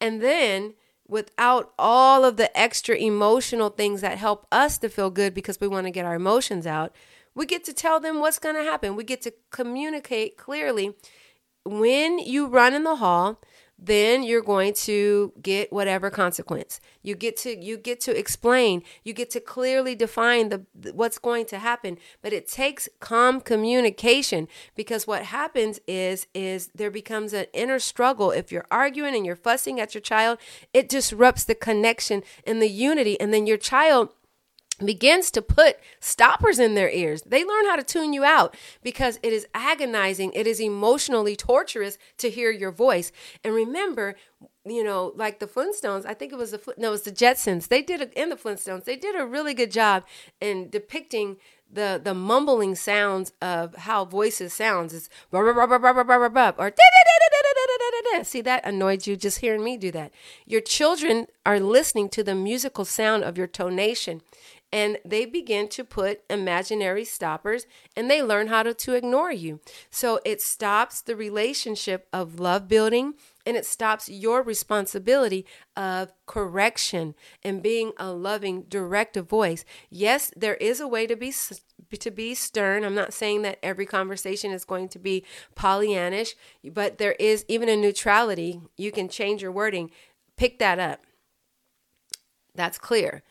[0.00, 0.74] And then
[1.06, 5.68] without all of the extra emotional things that help us to feel good because we
[5.68, 6.94] want to get our emotions out,
[7.34, 8.96] we get to tell them what's going to happen.
[8.96, 10.94] We get to communicate clearly.
[11.64, 13.40] When you run in the hall,
[13.78, 16.80] then you're going to get whatever consequence.
[17.02, 21.46] You get to you get to explain, you get to clearly define the what's going
[21.46, 27.46] to happen, but it takes calm communication because what happens is is there becomes an
[27.52, 30.38] inner struggle if you're arguing and you're fussing at your child,
[30.72, 34.10] it disrupts the connection and the unity and then your child
[34.78, 37.22] begins to put stoppers in their ears.
[37.22, 41.98] They learn how to tune you out because it is agonizing, it is emotionally torturous
[42.18, 43.12] to hear your voice.
[43.42, 44.16] And remember,
[44.64, 47.68] you know, like the Flintstones, I think it was the no, it was the Jetsons.
[47.68, 48.84] They did in the Flintstones.
[48.84, 50.04] They did a really good job
[50.40, 51.36] in depicting
[51.70, 55.08] the the mumbling sounds of how voices sounds.
[55.30, 56.72] Blah or
[58.22, 60.12] see that annoyed you just hearing me do that.
[60.46, 64.22] Your children are listening to the musical sound of your tonation
[64.74, 69.60] and they begin to put imaginary stoppers and they learn how to, to ignore you.
[69.88, 73.14] So it stops the relationship of love building
[73.46, 79.64] and it stops your responsibility of correction and being a loving directive voice.
[79.90, 81.32] Yes, there is a way to be
[82.00, 82.82] to be stern.
[82.82, 86.34] I'm not saying that every conversation is going to be Pollyannish,
[86.72, 88.60] but there is even a neutrality.
[88.76, 89.92] You can change your wording.
[90.36, 91.02] Pick that up.
[92.56, 93.22] That's clear.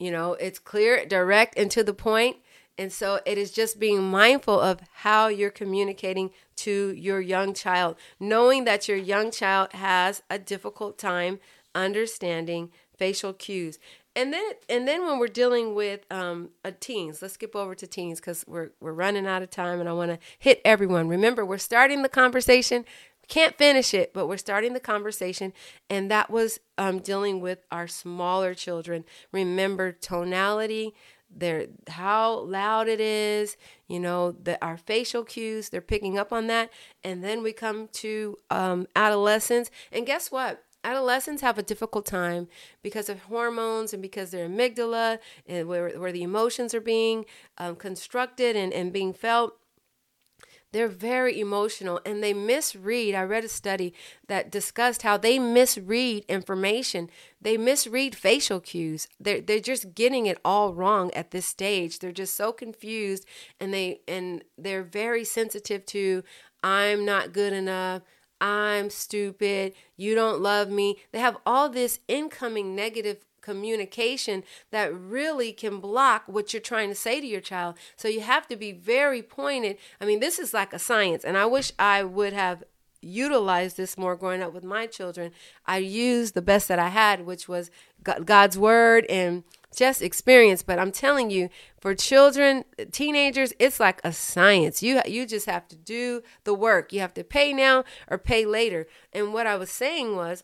[0.00, 2.38] You know, it's clear, direct, and to the point.
[2.78, 7.96] And so it is just being mindful of how you're communicating to your young child,
[8.18, 11.38] knowing that your young child has a difficult time
[11.74, 13.78] understanding facial cues.
[14.16, 18.18] And then, and then when we're dealing with um, teens, let's skip over to teens
[18.18, 21.06] because we're we're running out of time, and I want to hit everyone.
[21.06, 22.84] Remember, we're starting the conversation
[23.30, 25.54] can't finish it, but we're starting the conversation.
[25.88, 29.04] And that was um, dealing with our smaller children.
[29.32, 30.92] Remember tonality,
[31.34, 36.48] their how loud it is, you know, the our facial cues, they're picking up on
[36.48, 36.70] that.
[37.04, 39.70] And then we come to um, adolescence.
[39.92, 40.64] And guess what?
[40.82, 42.48] Adolescents have a difficult time
[42.82, 47.26] because of hormones and because their amygdala and where, where the emotions are being
[47.58, 49.59] um, constructed and, and being felt
[50.72, 53.14] they're very emotional and they misread.
[53.14, 53.92] I read a study
[54.28, 57.10] that discussed how they misread information.
[57.40, 59.08] They misread facial cues.
[59.18, 61.98] They're, they're just getting it all wrong at this stage.
[61.98, 63.26] They're just so confused
[63.58, 66.22] and they and they're very sensitive to
[66.62, 68.02] I'm not good enough.
[68.40, 69.74] I'm stupid.
[69.96, 70.96] You don't love me.
[71.12, 76.94] They have all this incoming negative communication that really can block what you're trying to
[76.94, 77.76] say to your child.
[77.96, 79.78] So you have to be very pointed.
[80.00, 82.64] I mean, this is like a science, and I wish I would have
[83.02, 85.32] utilized this more growing up with my children.
[85.66, 87.70] I used the best that I had, which was
[88.02, 89.44] God's word and
[89.76, 91.48] just experience but i'm telling you
[91.80, 96.92] for children teenagers it's like a science you you just have to do the work
[96.92, 100.42] you have to pay now or pay later and what i was saying was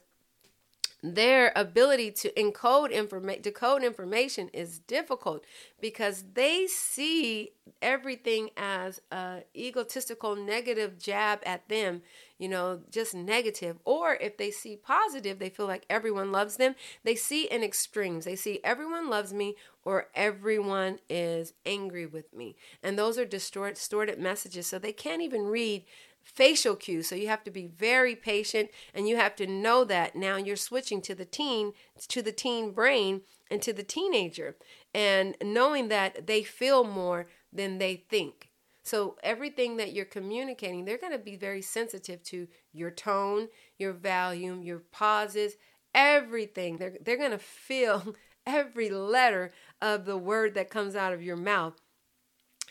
[1.14, 5.44] their ability to encode information decode information is difficult
[5.80, 7.50] because they see
[7.82, 12.02] everything as a egotistical negative jab at them
[12.38, 13.78] you know just negative.
[13.84, 16.74] Or if they see positive they feel like everyone loves them.
[17.04, 18.24] They see in extremes.
[18.24, 22.56] They see everyone loves me or everyone is angry with me.
[22.82, 24.66] And those are distorted, distorted messages.
[24.66, 25.84] So they can't even read
[26.26, 27.08] facial cues.
[27.08, 30.56] So you have to be very patient and you have to know that now you're
[30.56, 31.72] switching to the teen,
[32.08, 34.56] to the teen brain and to the teenager
[34.92, 38.50] and knowing that they feel more than they think.
[38.82, 43.92] So everything that you're communicating, they're going to be very sensitive to your tone, your
[43.92, 45.54] volume, your pauses,
[45.94, 46.76] everything.
[46.76, 48.14] They're they're going to feel
[48.46, 51.74] every letter of the word that comes out of your mouth.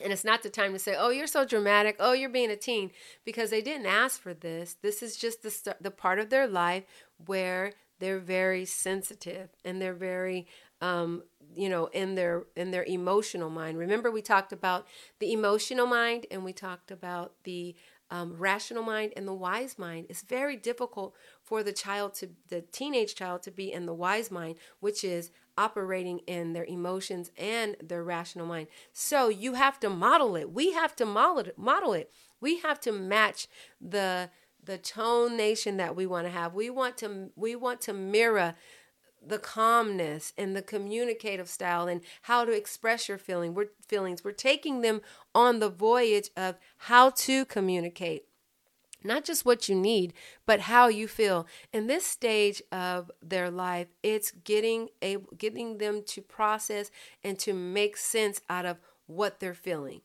[0.01, 1.95] And it's not the time to say, "Oh, you're so dramatic.
[1.99, 2.91] Oh, you're being a teen,"
[3.23, 4.75] because they didn't ask for this.
[4.81, 6.83] This is just the st- the part of their life
[7.25, 10.47] where they're very sensitive and they're very
[10.81, 11.23] um,
[11.55, 14.85] you know in their in their emotional mind remember we talked about
[15.19, 17.75] the emotional mind and we talked about the
[18.11, 22.61] um, rational mind and the wise mind it's very difficult for the child to the
[22.61, 27.75] teenage child to be in the wise mind which is operating in their emotions and
[27.81, 28.67] their rational mind.
[28.93, 30.51] So you have to model it.
[30.51, 32.11] We have to model it model it.
[32.41, 33.47] We have to match
[33.79, 34.29] the
[34.63, 36.53] the tone nation that we want to have.
[36.53, 38.55] We want to we want to mirror
[39.27, 44.23] the calmness and the communicative style and how to express your feeling we're feelings.
[44.23, 45.01] We're taking them
[45.33, 48.25] on the voyage of how to communicate
[49.05, 50.13] not just what you need
[50.45, 56.01] but how you feel in this stage of their life it's getting a getting them
[56.05, 56.91] to process
[57.23, 60.01] and to make sense out of what they're feeling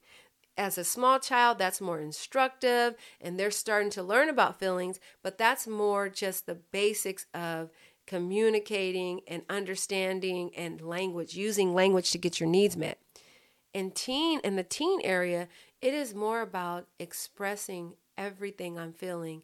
[0.60, 5.38] as a small child, that's more instructive and they're starting to learn about feelings, but
[5.38, 7.70] that's more just the basics of
[8.06, 12.98] communicating and understanding and language, using language to get your needs met.
[13.72, 15.48] In teen, in the teen area,
[15.80, 19.42] it is more about expressing everything I'm feeling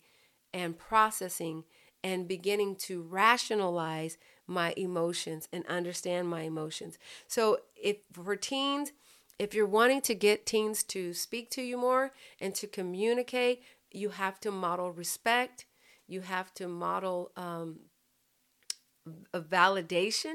[0.52, 1.64] and processing
[2.04, 6.98] and beginning to rationalize my emotions and understand my emotions.
[7.26, 8.92] So, if for teens,
[9.38, 14.10] if you're wanting to get teens to speak to you more and to communicate, you
[14.10, 15.66] have to model respect.
[16.06, 17.80] You have to model um,
[19.32, 20.34] a validation.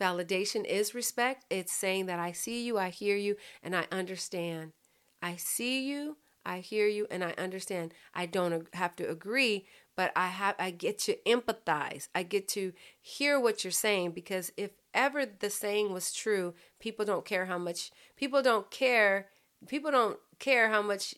[0.00, 1.44] Validation is respect.
[1.50, 4.72] It's saying that I see you, I hear you, and I understand.
[5.20, 7.94] I see you, I hear you, and I understand.
[8.14, 12.08] I don't have to agree, but I have I get to empathize.
[12.14, 17.04] I get to hear what you're saying because if ever the saying was true, people
[17.04, 19.28] don't care how much people don't care
[19.66, 21.14] people don't care how much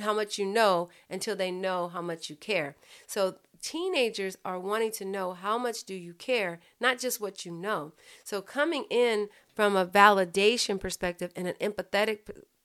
[0.00, 2.76] how much you know until they know how much you care.
[3.06, 7.52] So teenagers are wanting to know how much do you care, not just what you
[7.52, 7.92] know.
[8.24, 12.20] So coming in from a validation perspective and an empathetic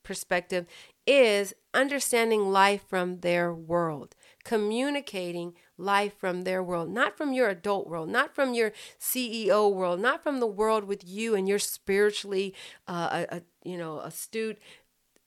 [0.05, 0.65] perspective
[1.05, 4.15] is understanding life from their world,
[4.45, 9.99] communicating life from their world, not from your adult world, not from your CEO world,
[9.99, 12.55] not from the world with you and your spiritually,
[12.87, 14.57] uh, a, a, you know, astute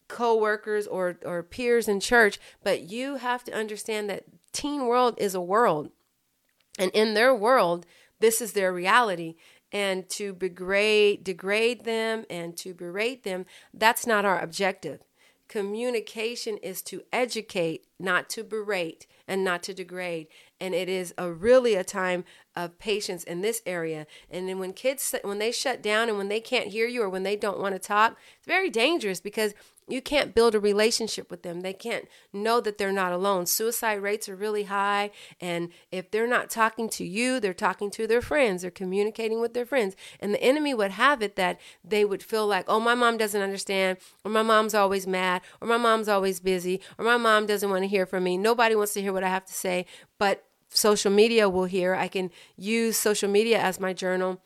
[0.09, 5.35] co-workers or or peers in church but you have to understand that teen world is
[5.35, 5.91] a world.
[6.79, 7.87] And in their world,
[8.21, 9.37] this is their reality.
[9.73, 15.01] And to degrade, degrade them and to berate them, that's not our objective.
[15.49, 20.29] Communication is to educate, not to berate and not to degrade.
[20.61, 24.07] And it is a really a time of patience in this area.
[24.31, 27.09] And then when kids, when they shut down and when they can't hear you or
[27.09, 29.55] when they don't want to talk, it's very dangerous because
[29.89, 31.61] you can't build a relationship with them.
[31.61, 33.47] They can't know that they're not alone.
[33.47, 35.11] Suicide rates are really high.
[35.41, 39.55] And if they're not talking to you, they're talking to their friends, they're communicating with
[39.55, 39.97] their friends.
[40.21, 43.41] And the enemy would have it that they would feel like, oh, my mom doesn't
[43.41, 47.71] understand, or my mom's always mad, or my mom's always busy, or my mom doesn't
[47.71, 48.37] want to hear from me.
[48.37, 49.87] Nobody wants to hear what I have to say,
[50.19, 51.95] but social media will hear.
[51.95, 54.43] I can use social media as my journal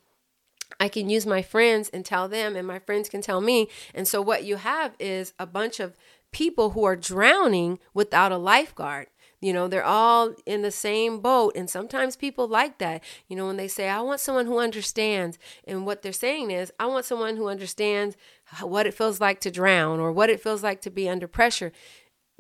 [0.81, 3.69] I can use my friends and tell them, and my friends can tell me.
[3.95, 5.97] And so, what you have is a bunch of
[6.33, 9.09] people who are drowning without a lifeguard.
[9.43, 11.55] You know, they're all in the same boat.
[11.57, 13.03] And sometimes people like that.
[13.27, 15.39] You know, when they say, I want someone who understands.
[15.67, 18.17] And what they're saying is, I want someone who understands
[18.61, 21.73] what it feels like to drown or what it feels like to be under pressure.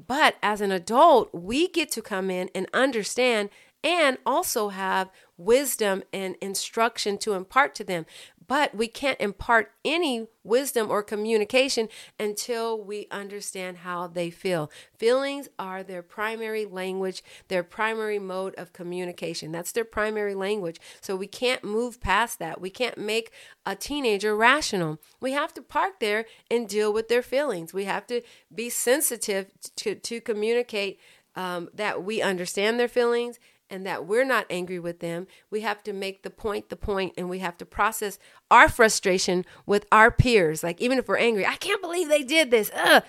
[0.04, 3.50] But as an adult, we get to come in and understand
[3.84, 5.10] and also have
[5.44, 8.06] wisdom and instruction to impart to them.
[8.48, 14.70] But we can't impart any wisdom or communication until we understand how they feel.
[14.98, 19.52] Feelings are their primary language, their primary mode of communication.
[19.52, 20.80] That's their primary language.
[21.00, 22.60] So we can't move past that.
[22.60, 23.30] We can't make
[23.64, 24.98] a teenager rational.
[25.20, 27.72] We have to park there and deal with their feelings.
[27.72, 28.22] We have to
[28.54, 30.98] be sensitive to, to communicate
[31.34, 33.38] um, that we understand their feelings
[33.72, 35.26] and that we're not angry with them.
[35.50, 38.18] We have to make the point the point and we have to process
[38.50, 40.62] our frustration with our peers.
[40.62, 42.70] Like, even if we're angry, I can't believe they did this.
[42.74, 43.02] Ugh.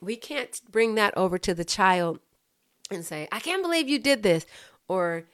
[0.00, 2.20] We can't bring that over to the child
[2.90, 4.46] and say, I can't believe you did this.
[4.86, 5.24] Or,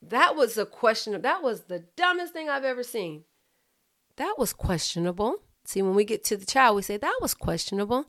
[0.00, 1.20] that was a question.
[1.20, 3.24] That was the dumbest thing I've ever seen.
[4.16, 5.36] That was questionable.
[5.64, 8.06] See, when we get to the child, we say, That was questionable.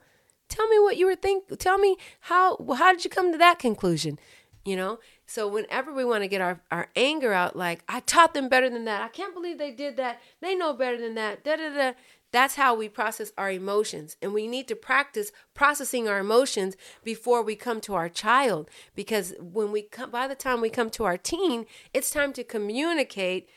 [0.48, 1.58] Tell me what you were thinking.
[1.58, 4.20] Tell me how how did you come to that conclusion?
[4.64, 8.34] You know, So whenever we want to get our, our anger out, like, I taught
[8.34, 9.02] them better than that.
[9.02, 10.22] I can't believe they did that.
[10.42, 11.44] They know better than that.
[11.44, 11.92] Da da da.
[12.32, 14.18] That's how we process our emotions.
[14.22, 18.70] And we need to practice processing our emotions before we come to our child.
[18.94, 22.44] Because when we come, by the time we come to our teen, it's time to
[22.44, 23.50] communicate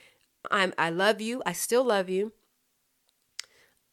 [0.50, 1.42] I'm, I love you.
[1.44, 2.32] I still love you.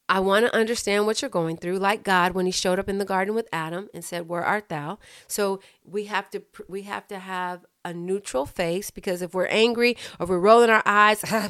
[0.08, 3.00] I want to understand what you're going through, like God when He showed up in
[3.00, 7.08] the garden with Adam and said, "Where art thou?" So we have to we have
[7.08, 11.50] to have a neutral face because if we're angry or we're rolling our eyes, ah,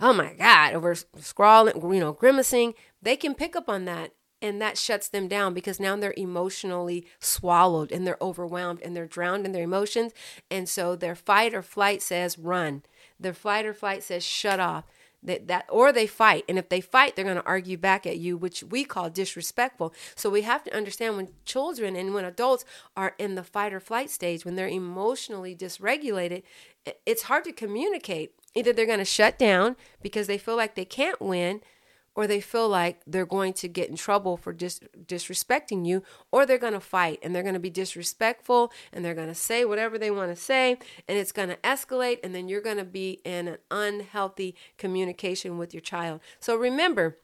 [0.00, 4.12] oh my God, or we're scrawling, you know, grimacing, they can pick up on that
[4.42, 9.06] and that shuts them down because now they're emotionally swallowed and they're overwhelmed and they're
[9.06, 10.12] drowned in their emotions.
[10.50, 12.82] And so their fight or flight says run.
[13.18, 14.84] Their fight or flight says shut off
[15.22, 16.44] that, that or they fight.
[16.48, 19.94] And if they fight they're going to argue back at you which we call disrespectful.
[20.14, 22.64] So we have to understand when children and when adults
[22.96, 26.42] are in the fight or flight stage when they're emotionally dysregulated
[27.06, 28.32] it's hard to communicate.
[28.54, 31.60] Either they're going to shut down because they feel like they can't win
[32.14, 36.02] or they feel like they're going to get in trouble for dis- disrespecting you,
[36.32, 39.34] or they're going to fight and they're going to be disrespectful and they're going to
[39.34, 42.76] say whatever they want to say, and it's going to escalate, and then you're going
[42.76, 46.20] to be in an unhealthy communication with your child.
[46.40, 47.18] So remember,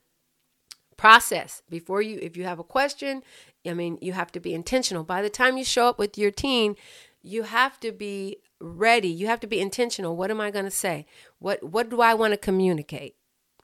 [0.97, 3.23] process before you, if you have a question,
[3.67, 5.05] I mean, you have to be intentional.
[5.05, 6.77] By the time you show up with your teen,
[7.23, 9.09] you have to be ready.
[9.09, 10.17] You have to be intentional.
[10.17, 11.07] What am I going to say?
[11.39, 13.16] What what do I want to communicate?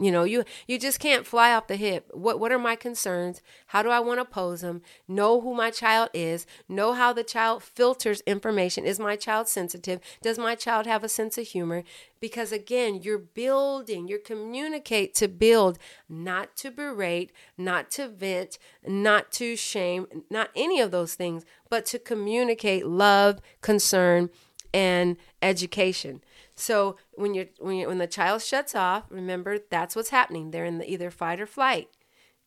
[0.03, 2.11] You know, you you just can't fly off the hip.
[2.13, 3.41] What what are my concerns?
[3.67, 4.83] How do I want to pose them?
[5.07, 6.45] Know who my child is.
[6.69, 8.85] Know how the child filters information.
[8.85, 10.01] Is my child sensitive?
[10.21, 11.85] Does my child have a sense of humor?
[12.19, 15.79] Because again, you're building, You're communicate to build,
[16.09, 21.87] not to berate, not to vent, not to shame, not any of those things, but
[21.87, 24.31] to communicate love, concern,
[24.75, 26.23] and education.
[26.63, 30.51] So when you're when you when the child shuts off, remember that's what's happening.
[30.51, 31.89] They're in the either fight or flight,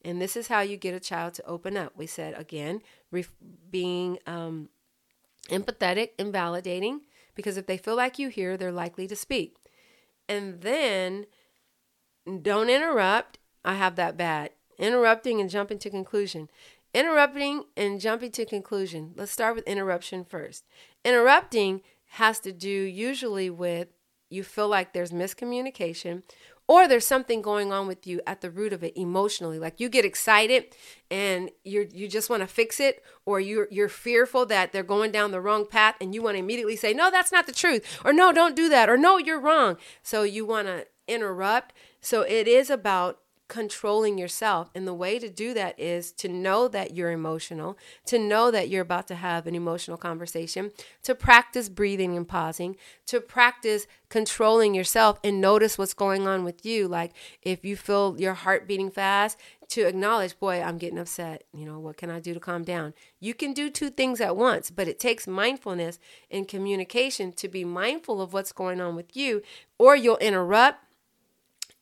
[0.03, 1.91] and this is how you get a child to open up.
[1.97, 3.33] We said again, ref,
[3.69, 4.69] being um,
[5.49, 6.99] empathetic and validating,
[7.35, 9.57] because if they feel like you hear, they're likely to speak.
[10.29, 11.25] And then
[12.41, 13.37] don't interrupt.
[13.65, 14.51] I have that bad.
[14.79, 16.49] Interrupting and jumping to conclusion.
[16.93, 19.11] Interrupting and jumping to conclusion.
[19.15, 20.63] Let's start with interruption first.
[21.03, 23.89] Interrupting has to do usually with
[24.29, 26.23] you feel like there's miscommunication
[26.67, 29.59] or there's something going on with you at the root of it emotionally.
[29.59, 30.65] Like you get excited
[31.11, 35.11] and you you just want to fix it or you're you're fearful that they're going
[35.11, 37.99] down the wrong path and you want to immediately say no that's not the truth
[38.03, 39.77] or no don't do that or no you're wrong.
[40.01, 41.73] So you want to interrupt.
[42.01, 44.69] So it is about controlling yourself.
[44.73, 48.69] And the way to do that is to know that you're emotional, to know that
[48.69, 50.71] you're about to have an emotional conversation,
[51.03, 52.75] to practice breathing and pausing,
[53.05, 56.87] to practice controlling yourself and notice what's going on with you.
[56.87, 59.37] Like if you feel your heart beating fast,
[59.69, 61.43] to acknowledge, boy, I'm getting upset.
[61.53, 62.93] You know, what can I do to calm down?
[63.19, 67.65] You can do two things at once, but it takes mindfulness and communication to be
[67.65, 69.41] mindful of what's going on with you,
[69.79, 70.83] or you'll interrupt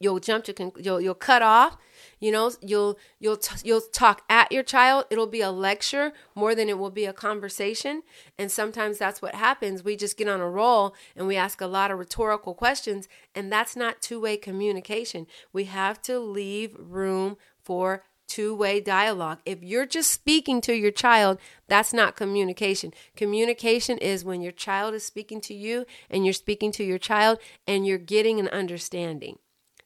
[0.04, 1.78] you'll jump to you'll you'll cut off
[2.20, 5.06] you know you'll you'll t- you'll talk at your child.
[5.10, 8.04] It'll be a lecture more than it will be a conversation.
[8.38, 9.84] And sometimes that's what happens.
[9.84, 13.52] We just get on a roll and we ask a lot of rhetorical questions and
[13.52, 15.28] that's not two-way communication.
[15.52, 19.40] We have to leave room for two-way dialogue.
[19.46, 22.94] If you're just speaking to your child that's not communication.
[23.18, 27.40] Communication is when your child is speaking to you and you're speaking to your child
[27.68, 29.40] and you're getting an understanding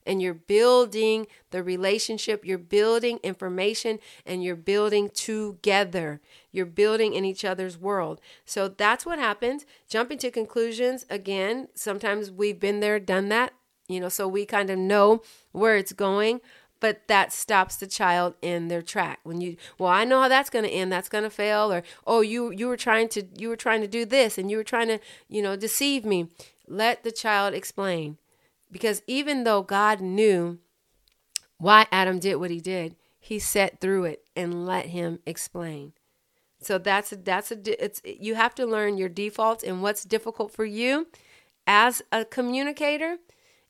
[0.08, 6.22] and you're building the relationship, you're building information, and you're building together.
[6.52, 8.20] You're building in each other's world.
[8.46, 9.66] So that's what happens.
[9.90, 13.54] Jumping to conclusions, again, sometimes we've been there, done that,
[13.88, 16.42] you know, so we kind of know where it's going
[16.80, 20.50] but that stops the child in their track when you well i know how that's
[20.50, 23.50] going to end that's going to fail or oh you you were trying to you
[23.50, 26.28] were trying to do this and you were trying to you know deceive me
[26.68, 28.18] let the child explain
[28.72, 30.60] because even though God knew
[31.58, 35.94] why Adam did what he did, he sat through it and let him explain.
[36.60, 40.52] So that's a, that's a it's you have to learn your defaults and what's difficult
[40.52, 41.08] for you
[41.68, 43.18] as a communicator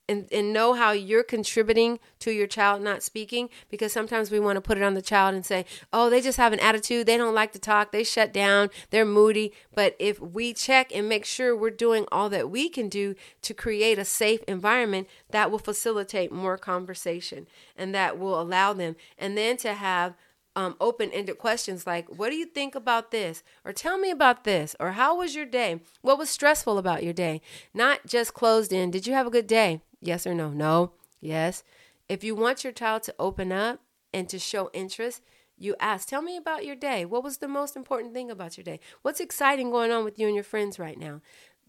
[0.09, 4.55] and, and know how you're contributing to your child not speaking because sometimes we want
[4.55, 7.17] to put it on the child and say oh they just have an attitude they
[7.17, 11.25] don't like to talk they shut down they're moody but if we check and make
[11.25, 15.59] sure we're doing all that we can do to create a safe environment that will
[15.59, 20.15] facilitate more conversation and that will allow them and then to have
[20.57, 23.43] um, open ended questions like, What do you think about this?
[23.63, 24.75] Or tell me about this.
[24.79, 25.81] Or how was your day?
[26.01, 27.41] What was stressful about your day?
[27.75, 28.89] Not just closed in.
[28.89, 29.81] Did you have a good day?
[30.01, 30.49] Yes or no?
[30.49, 30.93] No.
[31.19, 31.63] Yes.
[32.07, 33.81] If you want your child to open up
[34.13, 35.21] and to show interest,
[35.57, 37.05] you ask, Tell me about your day.
[37.05, 38.79] What was the most important thing about your day?
[39.01, 41.21] What's exciting going on with you and your friends right now?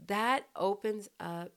[0.06, 1.52] That opens up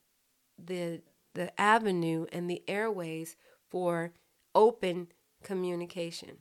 [0.57, 1.01] the
[1.33, 3.35] the avenue and the airways
[3.69, 4.13] for
[4.53, 5.07] open
[5.43, 6.37] communication.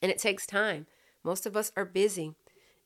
[0.00, 0.86] And it takes time.
[1.24, 2.34] Most of us are busy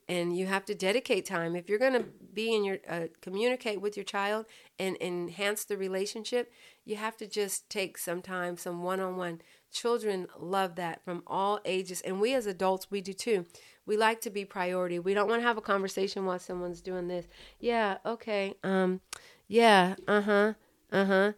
[0.09, 1.57] and you have to dedicate time.
[1.57, 4.47] If you're going to be in your uh, communicate with your child
[4.79, 6.51] and, enhance the relationship
[6.85, 9.41] you have to just take some time some one-on-one.
[9.73, 13.47] Children love that from all ages and we as adults we do too.
[13.87, 14.99] We like to be priority.
[14.99, 17.27] We don't want to have a conversation while someone's doing this.
[17.59, 19.01] Yeah okay um
[19.49, 20.55] yeah uh-huh
[20.91, 21.33] uh-huh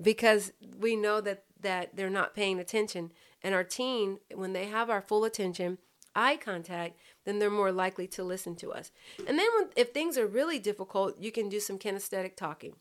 [0.00, 3.12] because we know that that they're not paying attention.
[3.42, 5.78] And our teen, when they have our full attention,
[6.16, 8.90] eye contact, then they're more likely to listen to us.
[9.26, 12.74] And then when, if things are really difficult, you can do some kinesthetic talking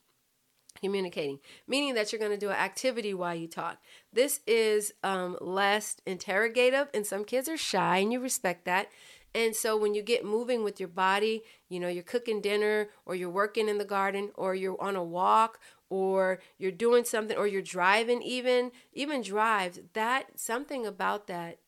[0.82, 3.78] communicating, meaning that you're going to do an activity while you talk.
[4.12, 8.90] This is um, less interrogative, and some kids are shy, and you respect that.
[9.34, 13.16] And so when you get moving with your body, you know, you're cooking dinner, or
[13.16, 15.60] you're working in the garden, or you're on a walk,
[15.90, 21.60] or you're doing something or you're driving even even drives that something about that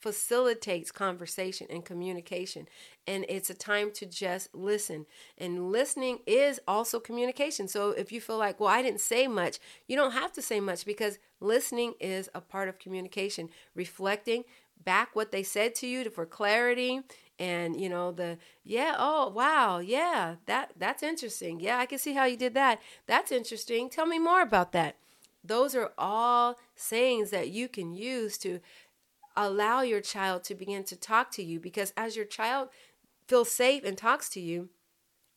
[0.00, 2.68] facilitates conversation and communication.
[3.06, 5.06] And it's a time to just listen.
[5.36, 7.68] And listening is also communication.
[7.68, 10.60] So if you feel like well I didn't say much you don't have to say
[10.60, 13.48] much because listening is a part of communication.
[13.74, 14.44] Reflecting
[14.84, 17.00] back what they said to you for clarity
[17.40, 21.60] and you know the yeah oh wow yeah that that's interesting.
[21.60, 22.80] Yeah i can see how you did that.
[23.06, 23.90] That's interesting.
[23.90, 24.96] Tell me more about that.
[25.44, 28.60] Those are all sayings that you can use to
[29.46, 32.68] allow your child to begin to talk to you because as your child
[33.26, 34.68] feels safe and talks to you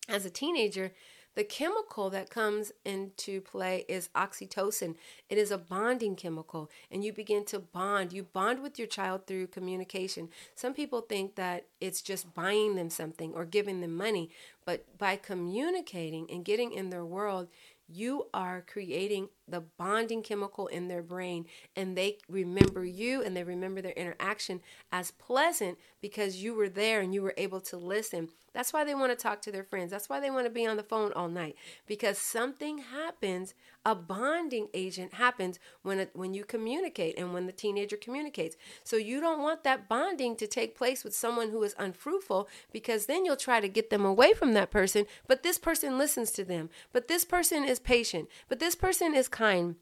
[0.09, 0.91] as a teenager
[1.33, 4.95] the chemical that comes into play is oxytocin.
[5.29, 8.11] It is a bonding chemical, and you begin to bond.
[8.11, 10.27] You bond with your child through communication.
[10.55, 14.29] Some people think that it's just buying them something or giving them money,
[14.65, 17.47] but by communicating and getting in their world,
[17.93, 23.43] you are creating the bonding chemical in their brain and they remember you and they
[23.43, 24.61] remember their interaction
[24.91, 28.29] as pleasant because you were there and you were able to listen.
[28.53, 29.91] That's why they want to talk to their friends.
[29.91, 33.53] That's why they want to be on the phone all night because something happens
[33.85, 38.95] a bonding agent happens when it, when you communicate and when the teenager communicates so
[38.95, 43.25] you don't want that bonding to take place with someone who is unfruitful because then
[43.25, 46.69] you'll try to get them away from that person but this person listens to them
[46.91, 49.75] but this person is patient but this person is kind.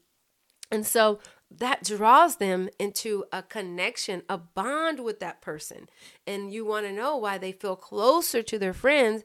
[0.70, 1.18] And so
[1.50, 5.88] that draws them into a connection, a bond with that person.
[6.26, 9.24] And you want to know why they feel closer to their friends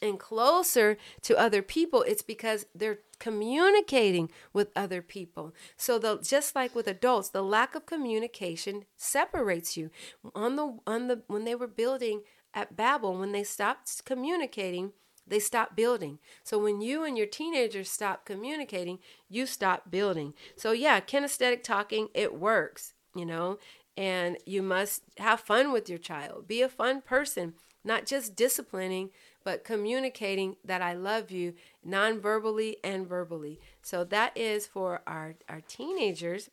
[0.00, 2.02] and closer to other people.
[2.02, 5.54] It's because they're communicating with other people.
[5.78, 9.90] So the just like with adults, the lack of communication separates you.
[10.34, 12.20] On the on the when they were building
[12.52, 14.92] at Babel, when they stopped communicating,
[15.26, 16.18] they stop building.
[16.42, 18.98] So when you and your teenagers stop communicating,
[19.30, 20.34] you stop building.
[20.54, 23.58] So yeah, kinesthetic talking, it works, you know,
[23.96, 26.46] and you must have fun with your child.
[26.46, 27.54] Be a fun person,
[27.84, 29.12] not just disciplining,
[29.44, 31.54] but communicating that I love you
[31.84, 33.60] non-verbally and verbally.
[33.82, 36.50] So that is for our our teenagers.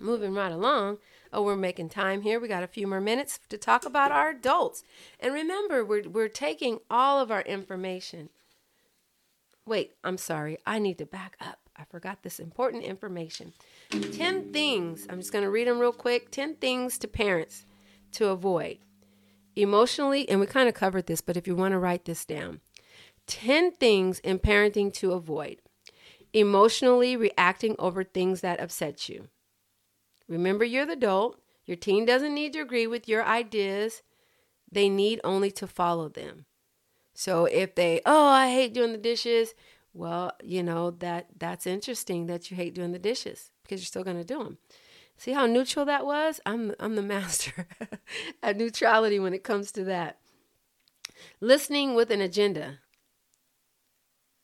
[0.00, 0.98] Moving right along.
[1.32, 2.40] Oh, we're making time here.
[2.40, 4.82] We got a few more minutes to talk about our adults.
[5.20, 8.30] And remember, we're, we're taking all of our information.
[9.64, 10.58] Wait, I'm sorry.
[10.66, 11.58] I need to back up.
[11.76, 13.52] I forgot this important information.
[13.90, 17.64] 10 things, I'm just going to read them real quick 10 things to parents
[18.12, 18.78] to avoid.
[19.54, 22.60] Emotionally, and we kind of covered this, but if you want to write this down
[23.30, 25.58] 10 things in parenting to avoid.
[26.32, 29.28] Emotionally reacting over things that upset you.
[30.28, 31.40] Remember, you're the adult.
[31.64, 34.02] Your teen doesn't need to agree with your ideas,
[34.72, 36.46] they need only to follow them.
[37.14, 39.54] So if they, oh, I hate doing the dishes,
[39.92, 44.04] well, you know that that's interesting that you hate doing the dishes because you're still
[44.04, 44.58] going to do them.
[45.16, 46.40] See how neutral that was?
[46.46, 47.66] I'm I'm the master
[48.42, 50.18] at neutrality when it comes to that.
[51.40, 52.78] Listening with an agenda.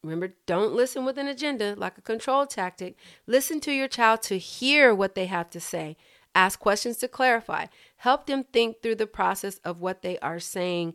[0.07, 2.97] Remember, don't listen with an agenda like a control tactic.
[3.27, 5.97] Listen to your child to hear what they have to say.
[6.35, 7.67] Ask questions to clarify.
[7.97, 10.95] Help them think through the process of what they are saying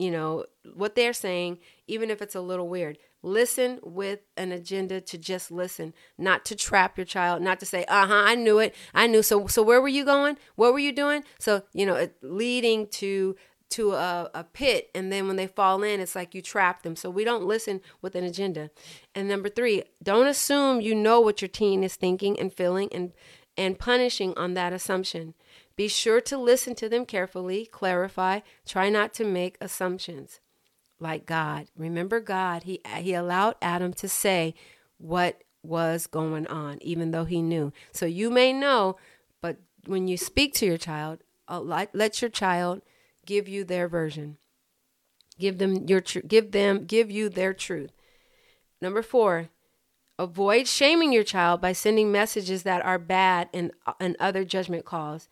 [0.00, 2.96] you know, what they're saying, even if it's a little weird.
[3.22, 7.84] Listen with an agenda to just listen, not to trap your child, not to say,
[7.84, 10.38] "Uh huh, I knew it, I knew." So, so where were you going?
[10.54, 11.22] What were you doing?
[11.38, 13.36] So, you know, leading to
[13.70, 16.96] to a, a pit, and then when they fall in, it's like you trap them.
[16.96, 18.70] So we don't listen with an agenda.
[19.14, 23.12] And number three, don't assume you know what your teen is thinking and feeling, and
[23.56, 25.34] and punishing on that assumption.
[25.76, 30.40] Be sure to listen to them carefully, clarify, try not to make assumptions
[30.98, 31.68] like God.
[31.76, 34.54] Remember God, he he allowed Adam to say
[34.98, 37.72] what was going on even though he knew.
[37.92, 38.96] So you may know,
[39.40, 42.82] but when you speak to your child, uh, let your child
[43.30, 44.38] give you their version.
[45.38, 47.92] Give them your tr- give them give you their truth.
[48.82, 49.50] Number 4,
[50.18, 53.70] avoid shaming your child by sending messages that are bad and
[54.00, 55.28] and other judgment calls.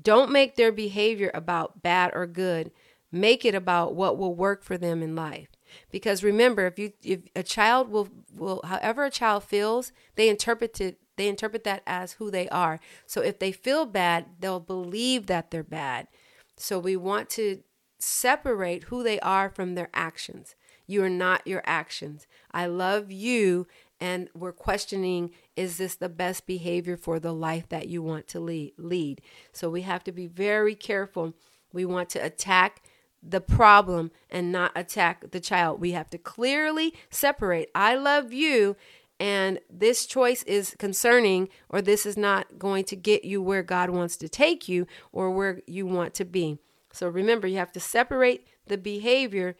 [0.00, 2.70] Don't make their behavior about bad or good
[3.10, 5.48] make it about what will work for them in life
[5.92, 10.80] because remember if you if a child will will however a child feels they interpret
[10.80, 15.26] it they interpret that as who they are so if they feel bad they'll believe
[15.26, 16.08] that they're bad
[16.56, 17.62] so we want to
[17.98, 20.54] separate who they are from their actions.
[20.86, 22.26] You are not your actions.
[22.52, 23.66] I love you
[24.00, 28.40] and we're questioning is this the best behavior for the life that you want to
[28.40, 29.20] lead?
[29.52, 31.32] So we have to be very careful.
[31.72, 32.82] We want to attack
[33.22, 35.80] the problem and not attack the child.
[35.80, 38.76] We have to clearly separate I love you
[39.20, 43.90] and this choice is concerning or this is not going to get you where God
[43.90, 46.58] wants to take you or where you want to be.
[46.92, 49.56] So remember, you have to separate the behavior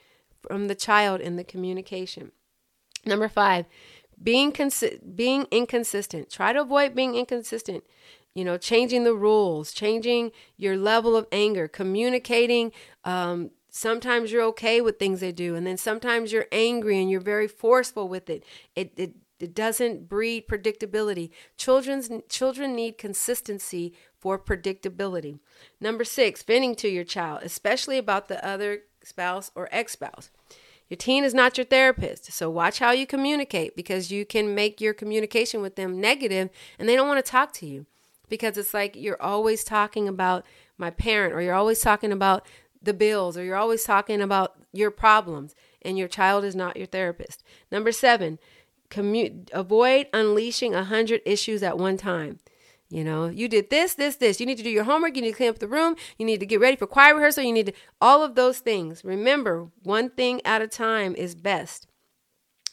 [0.47, 2.33] from the child in the communication.
[3.07, 3.67] Number 5,
[4.23, 6.31] being consi- being inconsistent.
[6.31, 7.85] Try to avoid being inconsistent
[8.35, 12.73] you know, changing the rules, changing your level of anger, communicating.
[13.05, 17.21] Um, sometimes you're okay with things they do, and then sometimes you're angry and you're
[17.21, 18.45] very forceful with it.
[18.75, 19.15] It it,
[19.45, 21.31] it doesn't breed predictability.
[21.57, 25.39] Children's children need consistency for predictability.
[25.81, 30.31] Number six, venting to your child, especially about the other spouse or ex-spouse.
[30.89, 34.81] Your teen is not your therapist, so watch how you communicate because you can make
[34.81, 37.87] your communication with them negative and they don't want to talk to you
[38.29, 40.45] because it's like you're always talking about
[40.77, 42.47] my parent or you're always talking about
[42.83, 46.87] the bills or you're always talking about your problems and your child is not your
[46.87, 47.43] therapist.
[47.71, 48.39] Number 7,
[48.95, 52.39] commu- avoid unleashing a hundred issues at one time.
[52.91, 54.39] You know, you did this, this, this.
[54.39, 55.17] You need to do your homework.
[55.17, 55.97] You need to clean up the room.
[56.19, 57.43] You need to get ready for choir rehearsal.
[57.43, 59.05] You need to, all of those things.
[59.05, 61.89] Remember, one thing at a time is best.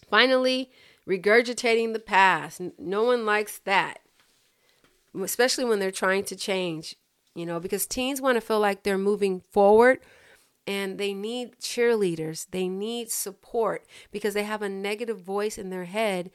[0.10, 0.70] Finally,
[1.08, 2.62] regurgitating the past.
[2.78, 4.00] No one likes that
[5.20, 6.96] especially when they're trying to change,
[7.36, 10.00] you know, because teens want to feel like they're moving forward
[10.68, 12.48] and they need cheerleaders.
[12.52, 16.32] They need support because they have a negative voice in their head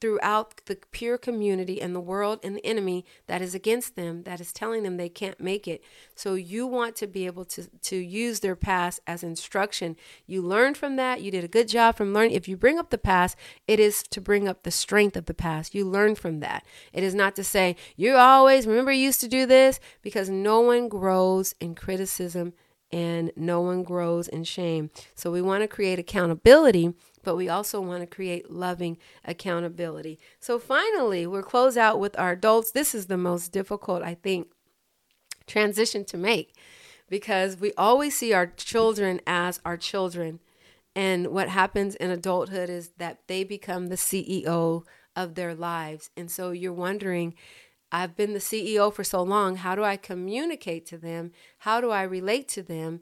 [0.00, 4.40] throughout the peer community and the world and the enemy that is against them that
[4.40, 5.82] is telling them they can't make it.
[6.14, 9.96] So you want to be able to to use their past as instruction.
[10.26, 11.22] You learned from that.
[11.22, 12.32] You did a good job from learning.
[12.32, 13.36] If you bring up the past
[13.66, 15.74] it is to bring up the strength of the past.
[15.74, 16.64] You learn from that.
[16.92, 19.80] It is not to say you always remember you used to do this?
[20.02, 22.52] Because no one grows in criticism
[22.92, 27.80] and no one grows in shame so we want to create accountability but we also
[27.80, 30.18] want to create loving accountability.
[30.38, 32.70] So finally, we'll close out with our adults.
[32.70, 34.48] This is the most difficult, I think,
[35.46, 36.54] transition to make
[37.08, 40.40] because we always see our children as our children.
[40.94, 44.84] And what happens in adulthood is that they become the CEO
[45.16, 46.10] of their lives.
[46.16, 47.34] And so you're wondering,
[47.92, 49.56] I've been the CEO for so long.
[49.56, 51.32] How do I communicate to them?
[51.58, 53.00] How do I relate to them?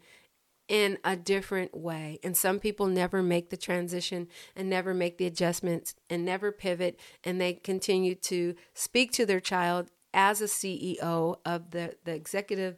[0.68, 2.20] in a different way.
[2.22, 7.00] And some people never make the transition and never make the adjustments and never pivot
[7.24, 12.76] and they continue to speak to their child as a CEO of the, the executive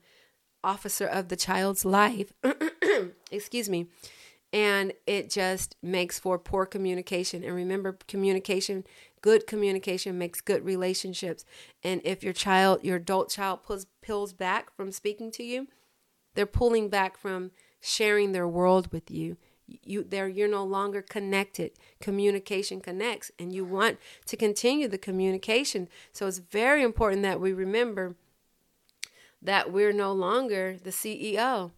[0.62, 2.32] officer of the child's life.
[3.30, 3.86] Excuse me.
[4.52, 7.44] And it just makes for poor communication.
[7.44, 8.84] And remember, communication,
[9.21, 11.45] good communication makes good relationships.
[11.83, 15.68] And if your child, your adult child, pulls, pulls back from speaking to you,
[16.35, 17.51] they're pulling back from
[17.81, 19.37] sharing their world with you.
[19.85, 21.73] You there you're no longer connected.
[22.01, 25.89] Communication connects and you want to continue the communication.
[26.12, 28.16] So it's very important that we remember
[29.41, 31.71] that we're no longer the CEO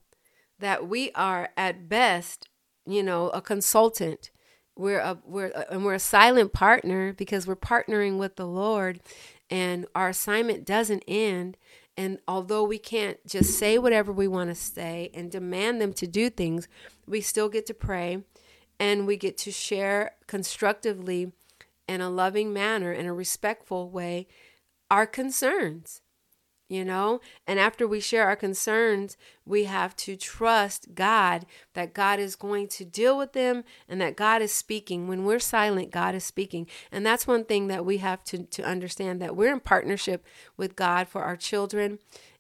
[0.59, 2.49] that we are at best
[2.87, 4.31] you know a consultant
[4.77, 9.01] we're a we're a, and we're a silent partner because we're partnering with the Lord
[9.51, 11.57] and our assignment doesn't end.
[11.97, 16.07] And although we can't just say whatever we want to say and demand them to
[16.07, 16.69] do things,
[17.07, 18.25] we still get to pray
[18.81, 21.33] and we get to share constructively
[21.87, 24.27] in a loving manner, in a respectful way,
[24.91, 26.02] our concerns
[26.73, 27.21] you know?
[27.47, 32.69] And after we share our concerns, we have to trust God that God is going
[32.69, 35.09] to deal with them and that God is speaking.
[35.09, 36.67] When we're silent, God is speaking.
[36.91, 40.25] And that's one thing that we have to, to understand that we're in partnership
[40.57, 41.99] with God for our children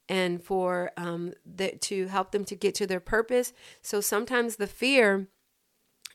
[0.08, 3.52] and for um, the, to help them to get to their purpose.
[3.82, 5.28] So sometimes the fear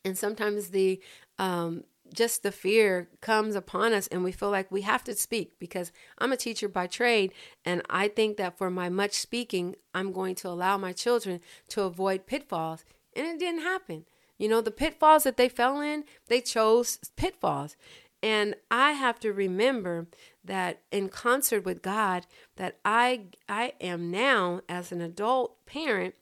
[0.03, 1.01] and sometimes the
[1.38, 1.84] um,
[2.14, 5.91] just the fear comes upon us and we feel like we have to speak because
[6.18, 7.34] I'm a teacher by trade
[7.66, 11.84] and I think that for my much speaking I'm going to allow my children to
[11.84, 12.86] avoid pitfalls
[13.16, 14.05] and it didn't happen.
[14.38, 17.76] You know, the pitfalls that they fell in, they chose pitfalls.
[18.22, 20.08] And I have to remember
[20.43, 26.16] that in concert with God that I I am now as an adult parent,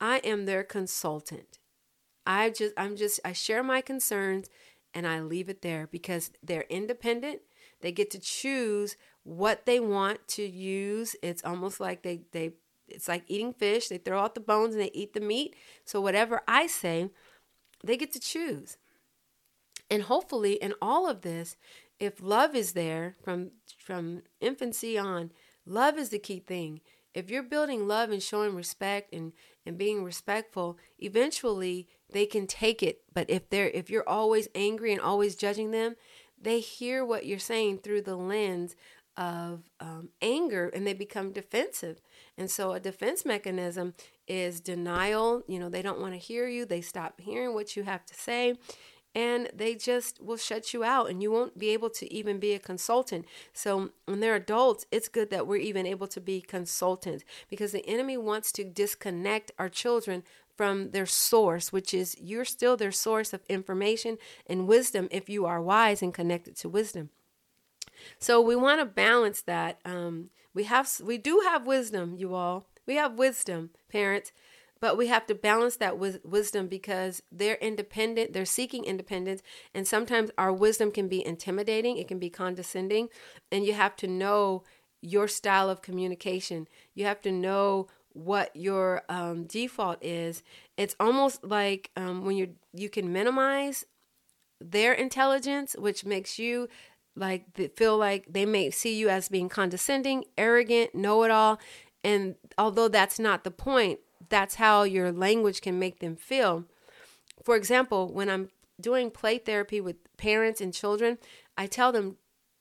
[0.00, 1.58] I am their consultant.
[2.26, 4.48] I just I'm just I share my concerns
[4.94, 7.40] and I leave it there because they're independent.
[7.80, 11.14] They get to choose what they want to use.
[11.22, 12.52] It's almost like they they
[12.88, 13.88] it's like eating fish.
[13.88, 15.54] They throw out the bones and they eat the meat.
[15.84, 17.10] So whatever I say,
[17.84, 18.78] they get to choose.
[19.90, 21.56] And hopefully in all of this,
[21.98, 25.32] if love is there from from infancy on,
[25.66, 26.80] love is the key thing.
[27.14, 29.32] If you're building love and showing respect and
[29.66, 34.92] and being respectful, eventually they can take it but if they're if you're always angry
[34.92, 35.96] and always judging them
[36.40, 38.76] they hear what you're saying through the lens
[39.16, 42.00] of um, anger and they become defensive
[42.36, 43.94] and so a defense mechanism
[44.28, 47.82] is denial you know they don't want to hear you they stop hearing what you
[47.82, 48.54] have to say
[49.14, 52.52] and they just will shut you out and you won't be able to even be
[52.52, 53.24] a consultant.
[53.52, 57.84] So when they're adults, it's good that we're even able to be consultants because the
[57.86, 60.22] enemy wants to disconnect our children
[60.58, 65.46] from their source, which is you're still their source of information and wisdom if you
[65.46, 67.08] are wise and connected to wisdom.
[68.18, 69.78] So we want to balance that.
[69.84, 72.66] Um, we have we do have wisdom, you all.
[72.86, 74.32] We have wisdom, parents,
[74.80, 79.42] but we have to balance that with wisdom because they're independent, they're seeking independence,
[79.74, 83.08] and sometimes our wisdom can be intimidating, it can be condescending,
[83.52, 84.64] and you have to know
[85.00, 86.66] your style of communication.
[86.94, 87.88] You have to know
[88.18, 90.42] what your um, default is,
[90.76, 93.84] it's almost like um, when you you can minimize
[94.60, 96.68] their intelligence, which makes you
[97.14, 97.44] like
[97.76, 101.58] feel like they may see you as being condescending, arrogant, know it all,
[102.02, 106.64] and although that's not the point, that's how your language can make them feel.
[107.44, 108.50] For example, when I'm
[108.80, 111.18] doing play therapy with parents and children,
[111.56, 112.16] I tell them,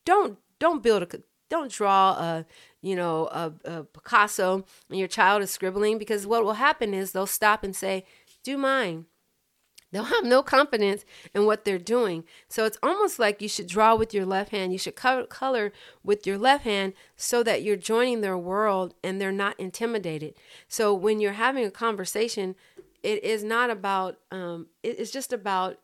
[0.05, 2.45] don't don't build a don't draw a
[2.81, 7.11] you know a, a picasso and your child is scribbling because what will happen is
[7.11, 8.05] they'll stop and say
[8.43, 9.05] do mine
[9.91, 12.25] They'll have no confidence in what they're doing.
[12.49, 14.73] So it's almost like you should draw with your left hand.
[14.73, 15.71] You should color
[16.03, 20.35] with your left hand so that you're joining their world and they're not intimidated.
[20.67, 22.55] So when you're having a conversation,
[23.01, 25.77] it is not about, um, it's just about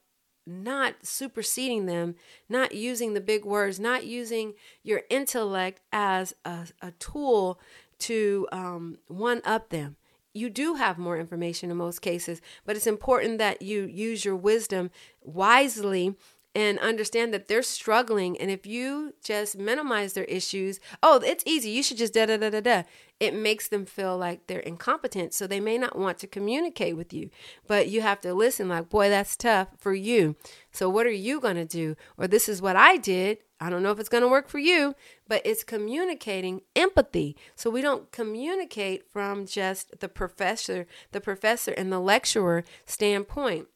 [0.45, 2.15] not superseding them,
[2.49, 7.59] not using the big words, not using your intellect as a, a tool
[7.99, 9.95] to um, one up them.
[10.33, 14.35] You do have more information in most cases, but it's important that you use your
[14.35, 14.89] wisdom
[15.21, 16.15] wisely
[16.55, 18.39] and understand that they're struggling.
[18.39, 21.71] And if you just minimize their issues, oh, it's easy.
[21.71, 22.83] You should just da da da da da.
[23.19, 25.33] It makes them feel like they're incompetent.
[25.33, 27.29] So they may not want to communicate with you.
[27.67, 30.35] But you have to listen, like, boy, that's tough for you.
[30.71, 31.95] So what are you going to do?
[32.17, 33.39] Or this is what I did.
[33.59, 34.93] I don't know if it's going to work for you,
[35.27, 37.37] but it's communicating empathy.
[37.55, 43.67] So we don't communicate from just the professor, the professor and the lecturer standpoint.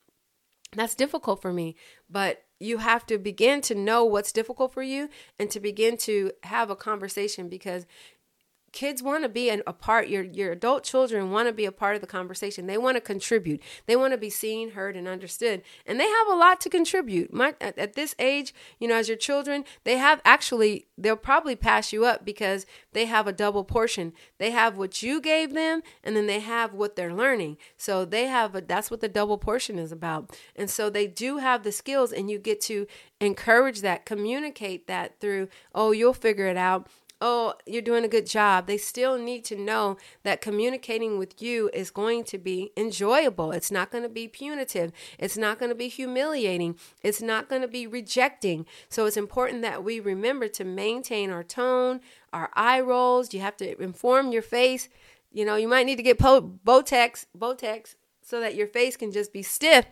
[0.73, 1.77] That's difficult for me,
[2.09, 6.31] but you have to begin to know what's difficult for you and to begin to
[6.43, 7.85] have a conversation because
[8.71, 11.71] kids want to be an, a part your your adult children want to be a
[11.71, 12.67] part of the conversation.
[12.67, 13.61] They want to contribute.
[13.85, 15.61] They want to be seen heard and understood.
[15.85, 17.33] And they have a lot to contribute.
[17.33, 21.55] My, at, at, this age you know as your children they have actually they'll probably
[21.55, 24.13] pass you up because they have a double portion.
[24.37, 27.57] They have what you gave them and then they have what they're learning.
[27.77, 30.37] So they have a, that's what the double portion is about.
[30.55, 32.87] And so they do have the skills and you get to
[33.19, 36.87] encourage that communicate that through oh you'll figure it out
[37.19, 38.67] oh, you're doing a good job.
[38.67, 43.51] They still need to know that communicating with you is going to be enjoyable.
[43.51, 44.91] It's not going to be punitive.
[45.17, 46.77] It's not going to be humiliating.
[47.01, 48.65] It's not going to be rejecting.
[48.89, 52.01] So it's important that we remember to maintain our tone,
[52.31, 53.33] our eye rolls.
[53.33, 54.89] You have to inform your face.
[55.31, 59.11] You know, you might need to get po- Botox, Botox so that your face can
[59.11, 59.85] just be stiff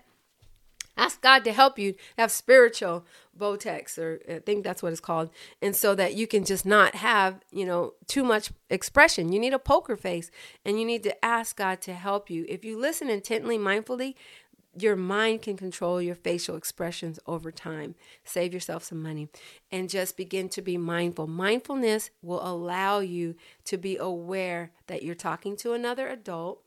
[0.98, 3.06] Ask God to help you have spiritual
[3.38, 5.30] Botox, or I think that's what it's called,
[5.62, 9.32] and so that you can just not have, you know, too much expression.
[9.32, 10.32] You need a poker face,
[10.64, 12.46] and you need to ask God to help you.
[12.48, 14.16] If you listen intently, mindfully,
[14.78, 17.96] your mind can control your facial expressions over time.
[18.24, 19.30] Save yourself some money
[19.72, 21.28] and just begin to be mindful.
[21.28, 26.62] Mindfulness will allow you to be aware that you're talking to another adult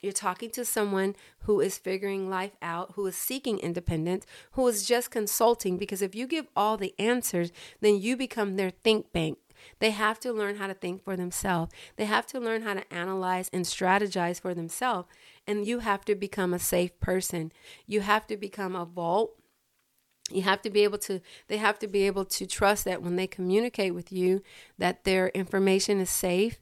[0.00, 4.86] you're talking to someone who is figuring life out, who is seeking independence, who is
[4.86, 5.76] just consulting.
[5.76, 9.38] Because if you give all the answers, then you become their think bank.
[9.78, 11.72] They have to learn how to think for themselves.
[11.96, 15.08] They have to learn how to analyze and strategize for themselves.
[15.46, 17.52] And you have to become a safe person.
[17.86, 19.32] You have to become a vault.
[20.30, 23.16] You have to be able to, they have to be able to trust that when
[23.16, 24.42] they communicate with you,
[24.76, 26.60] that their information is safe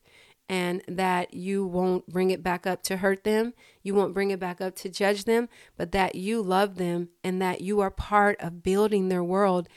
[0.49, 3.55] and that you won't bring it back up to hurt them.
[3.83, 7.41] You won't bring it back up to judge them, but that you love them and
[7.41, 9.69] that you are part of building their world,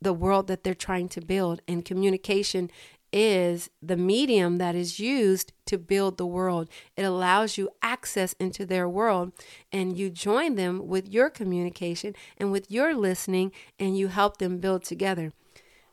[0.00, 1.62] the world that they're trying to build.
[1.66, 2.70] And communication
[3.12, 6.68] is the medium that is used to build the world.
[6.96, 9.32] It allows you access into their world
[9.72, 14.58] and you join them with your communication and with your listening and you help them
[14.58, 15.32] build together.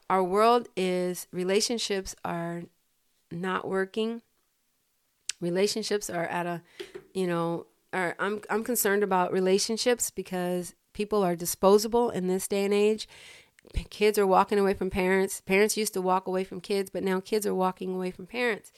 [0.09, 2.63] Our world is relationships are
[3.33, 4.21] not working.
[5.41, 6.61] Relationships are at a,
[7.13, 12.65] you know, are I'm I'm concerned about relationships because people are disposable in this day
[12.65, 13.07] and age.
[13.89, 15.41] Kids are walking away from parents.
[15.41, 18.71] Parents used to walk away from kids, but now kids are walking away from parents.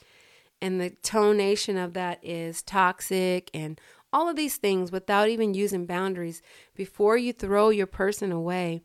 [0.60, 3.80] And the tonation of that is toxic and
[4.12, 6.40] all of these things without even using boundaries.
[6.74, 8.82] Before you throw your person away,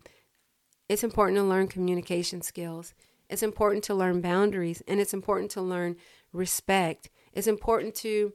[0.90, 2.94] it's important to learn communication skills.
[3.32, 5.96] It's important to learn boundaries and it's important to learn
[6.34, 7.10] respect.
[7.34, 8.34] It's important to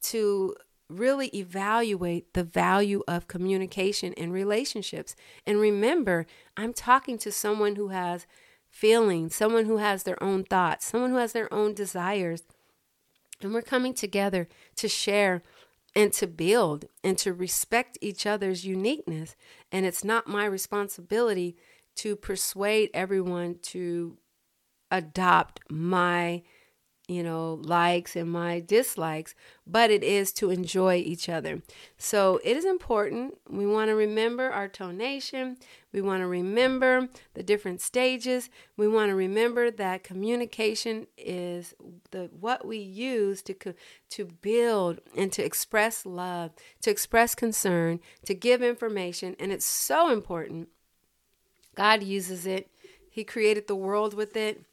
[0.00, 0.54] to
[0.88, 5.14] really evaluate the value of communication and relationships.
[5.46, 8.26] And remember, I'm talking to someone who has
[8.70, 12.42] feelings, someone who has their own thoughts, someone who has their own desires.
[13.42, 15.42] And we're coming together to share
[15.94, 19.36] and to build and to respect each other's uniqueness.
[19.70, 21.56] And it's not my responsibility
[21.98, 24.16] to persuade everyone to
[24.90, 26.42] adopt my
[27.08, 29.34] you know likes and my dislikes
[29.66, 31.62] but it is to enjoy each other.
[31.96, 33.38] So it is important.
[33.48, 35.56] We want to remember our tonation.
[35.92, 38.50] We want to remember the different stages.
[38.76, 41.74] We want to remember that communication is
[42.10, 43.74] the what we use to
[44.10, 50.10] to build and to express love to express concern to give information and it's so
[50.10, 50.68] important
[51.78, 52.68] God uses it.
[53.08, 54.64] He created the world with it.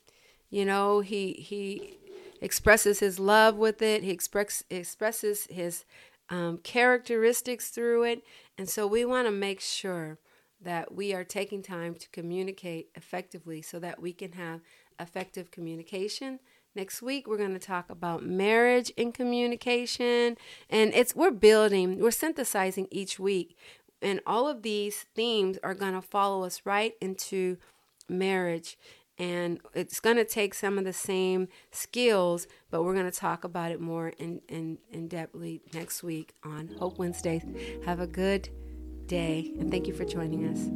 [0.49, 1.99] You know, he he
[2.41, 4.01] expresses his love with it.
[4.01, 5.86] He express, expresses his
[6.30, 8.24] um, characteristics through it.
[8.58, 10.18] And so we want to make sure
[10.60, 14.62] that we are taking time to communicate effectively so that we can have
[14.99, 16.39] effective communication.
[16.74, 20.38] Next week we're going to talk about marriage and communication
[20.72, 23.56] and it's we're building, we're synthesizing each week
[24.02, 27.58] and all of these themes are going to follow us right into
[28.10, 28.78] marriage.
[29.18, 33.46] And it's going to take some of the same skills, but we're going to talk
[33.46, 37.43] about it more in, in, in depthly next week on Hope Wednesdays.
[37.86, 38.50] Have a good
[39.08, 40.70] day, and thank you for joining us.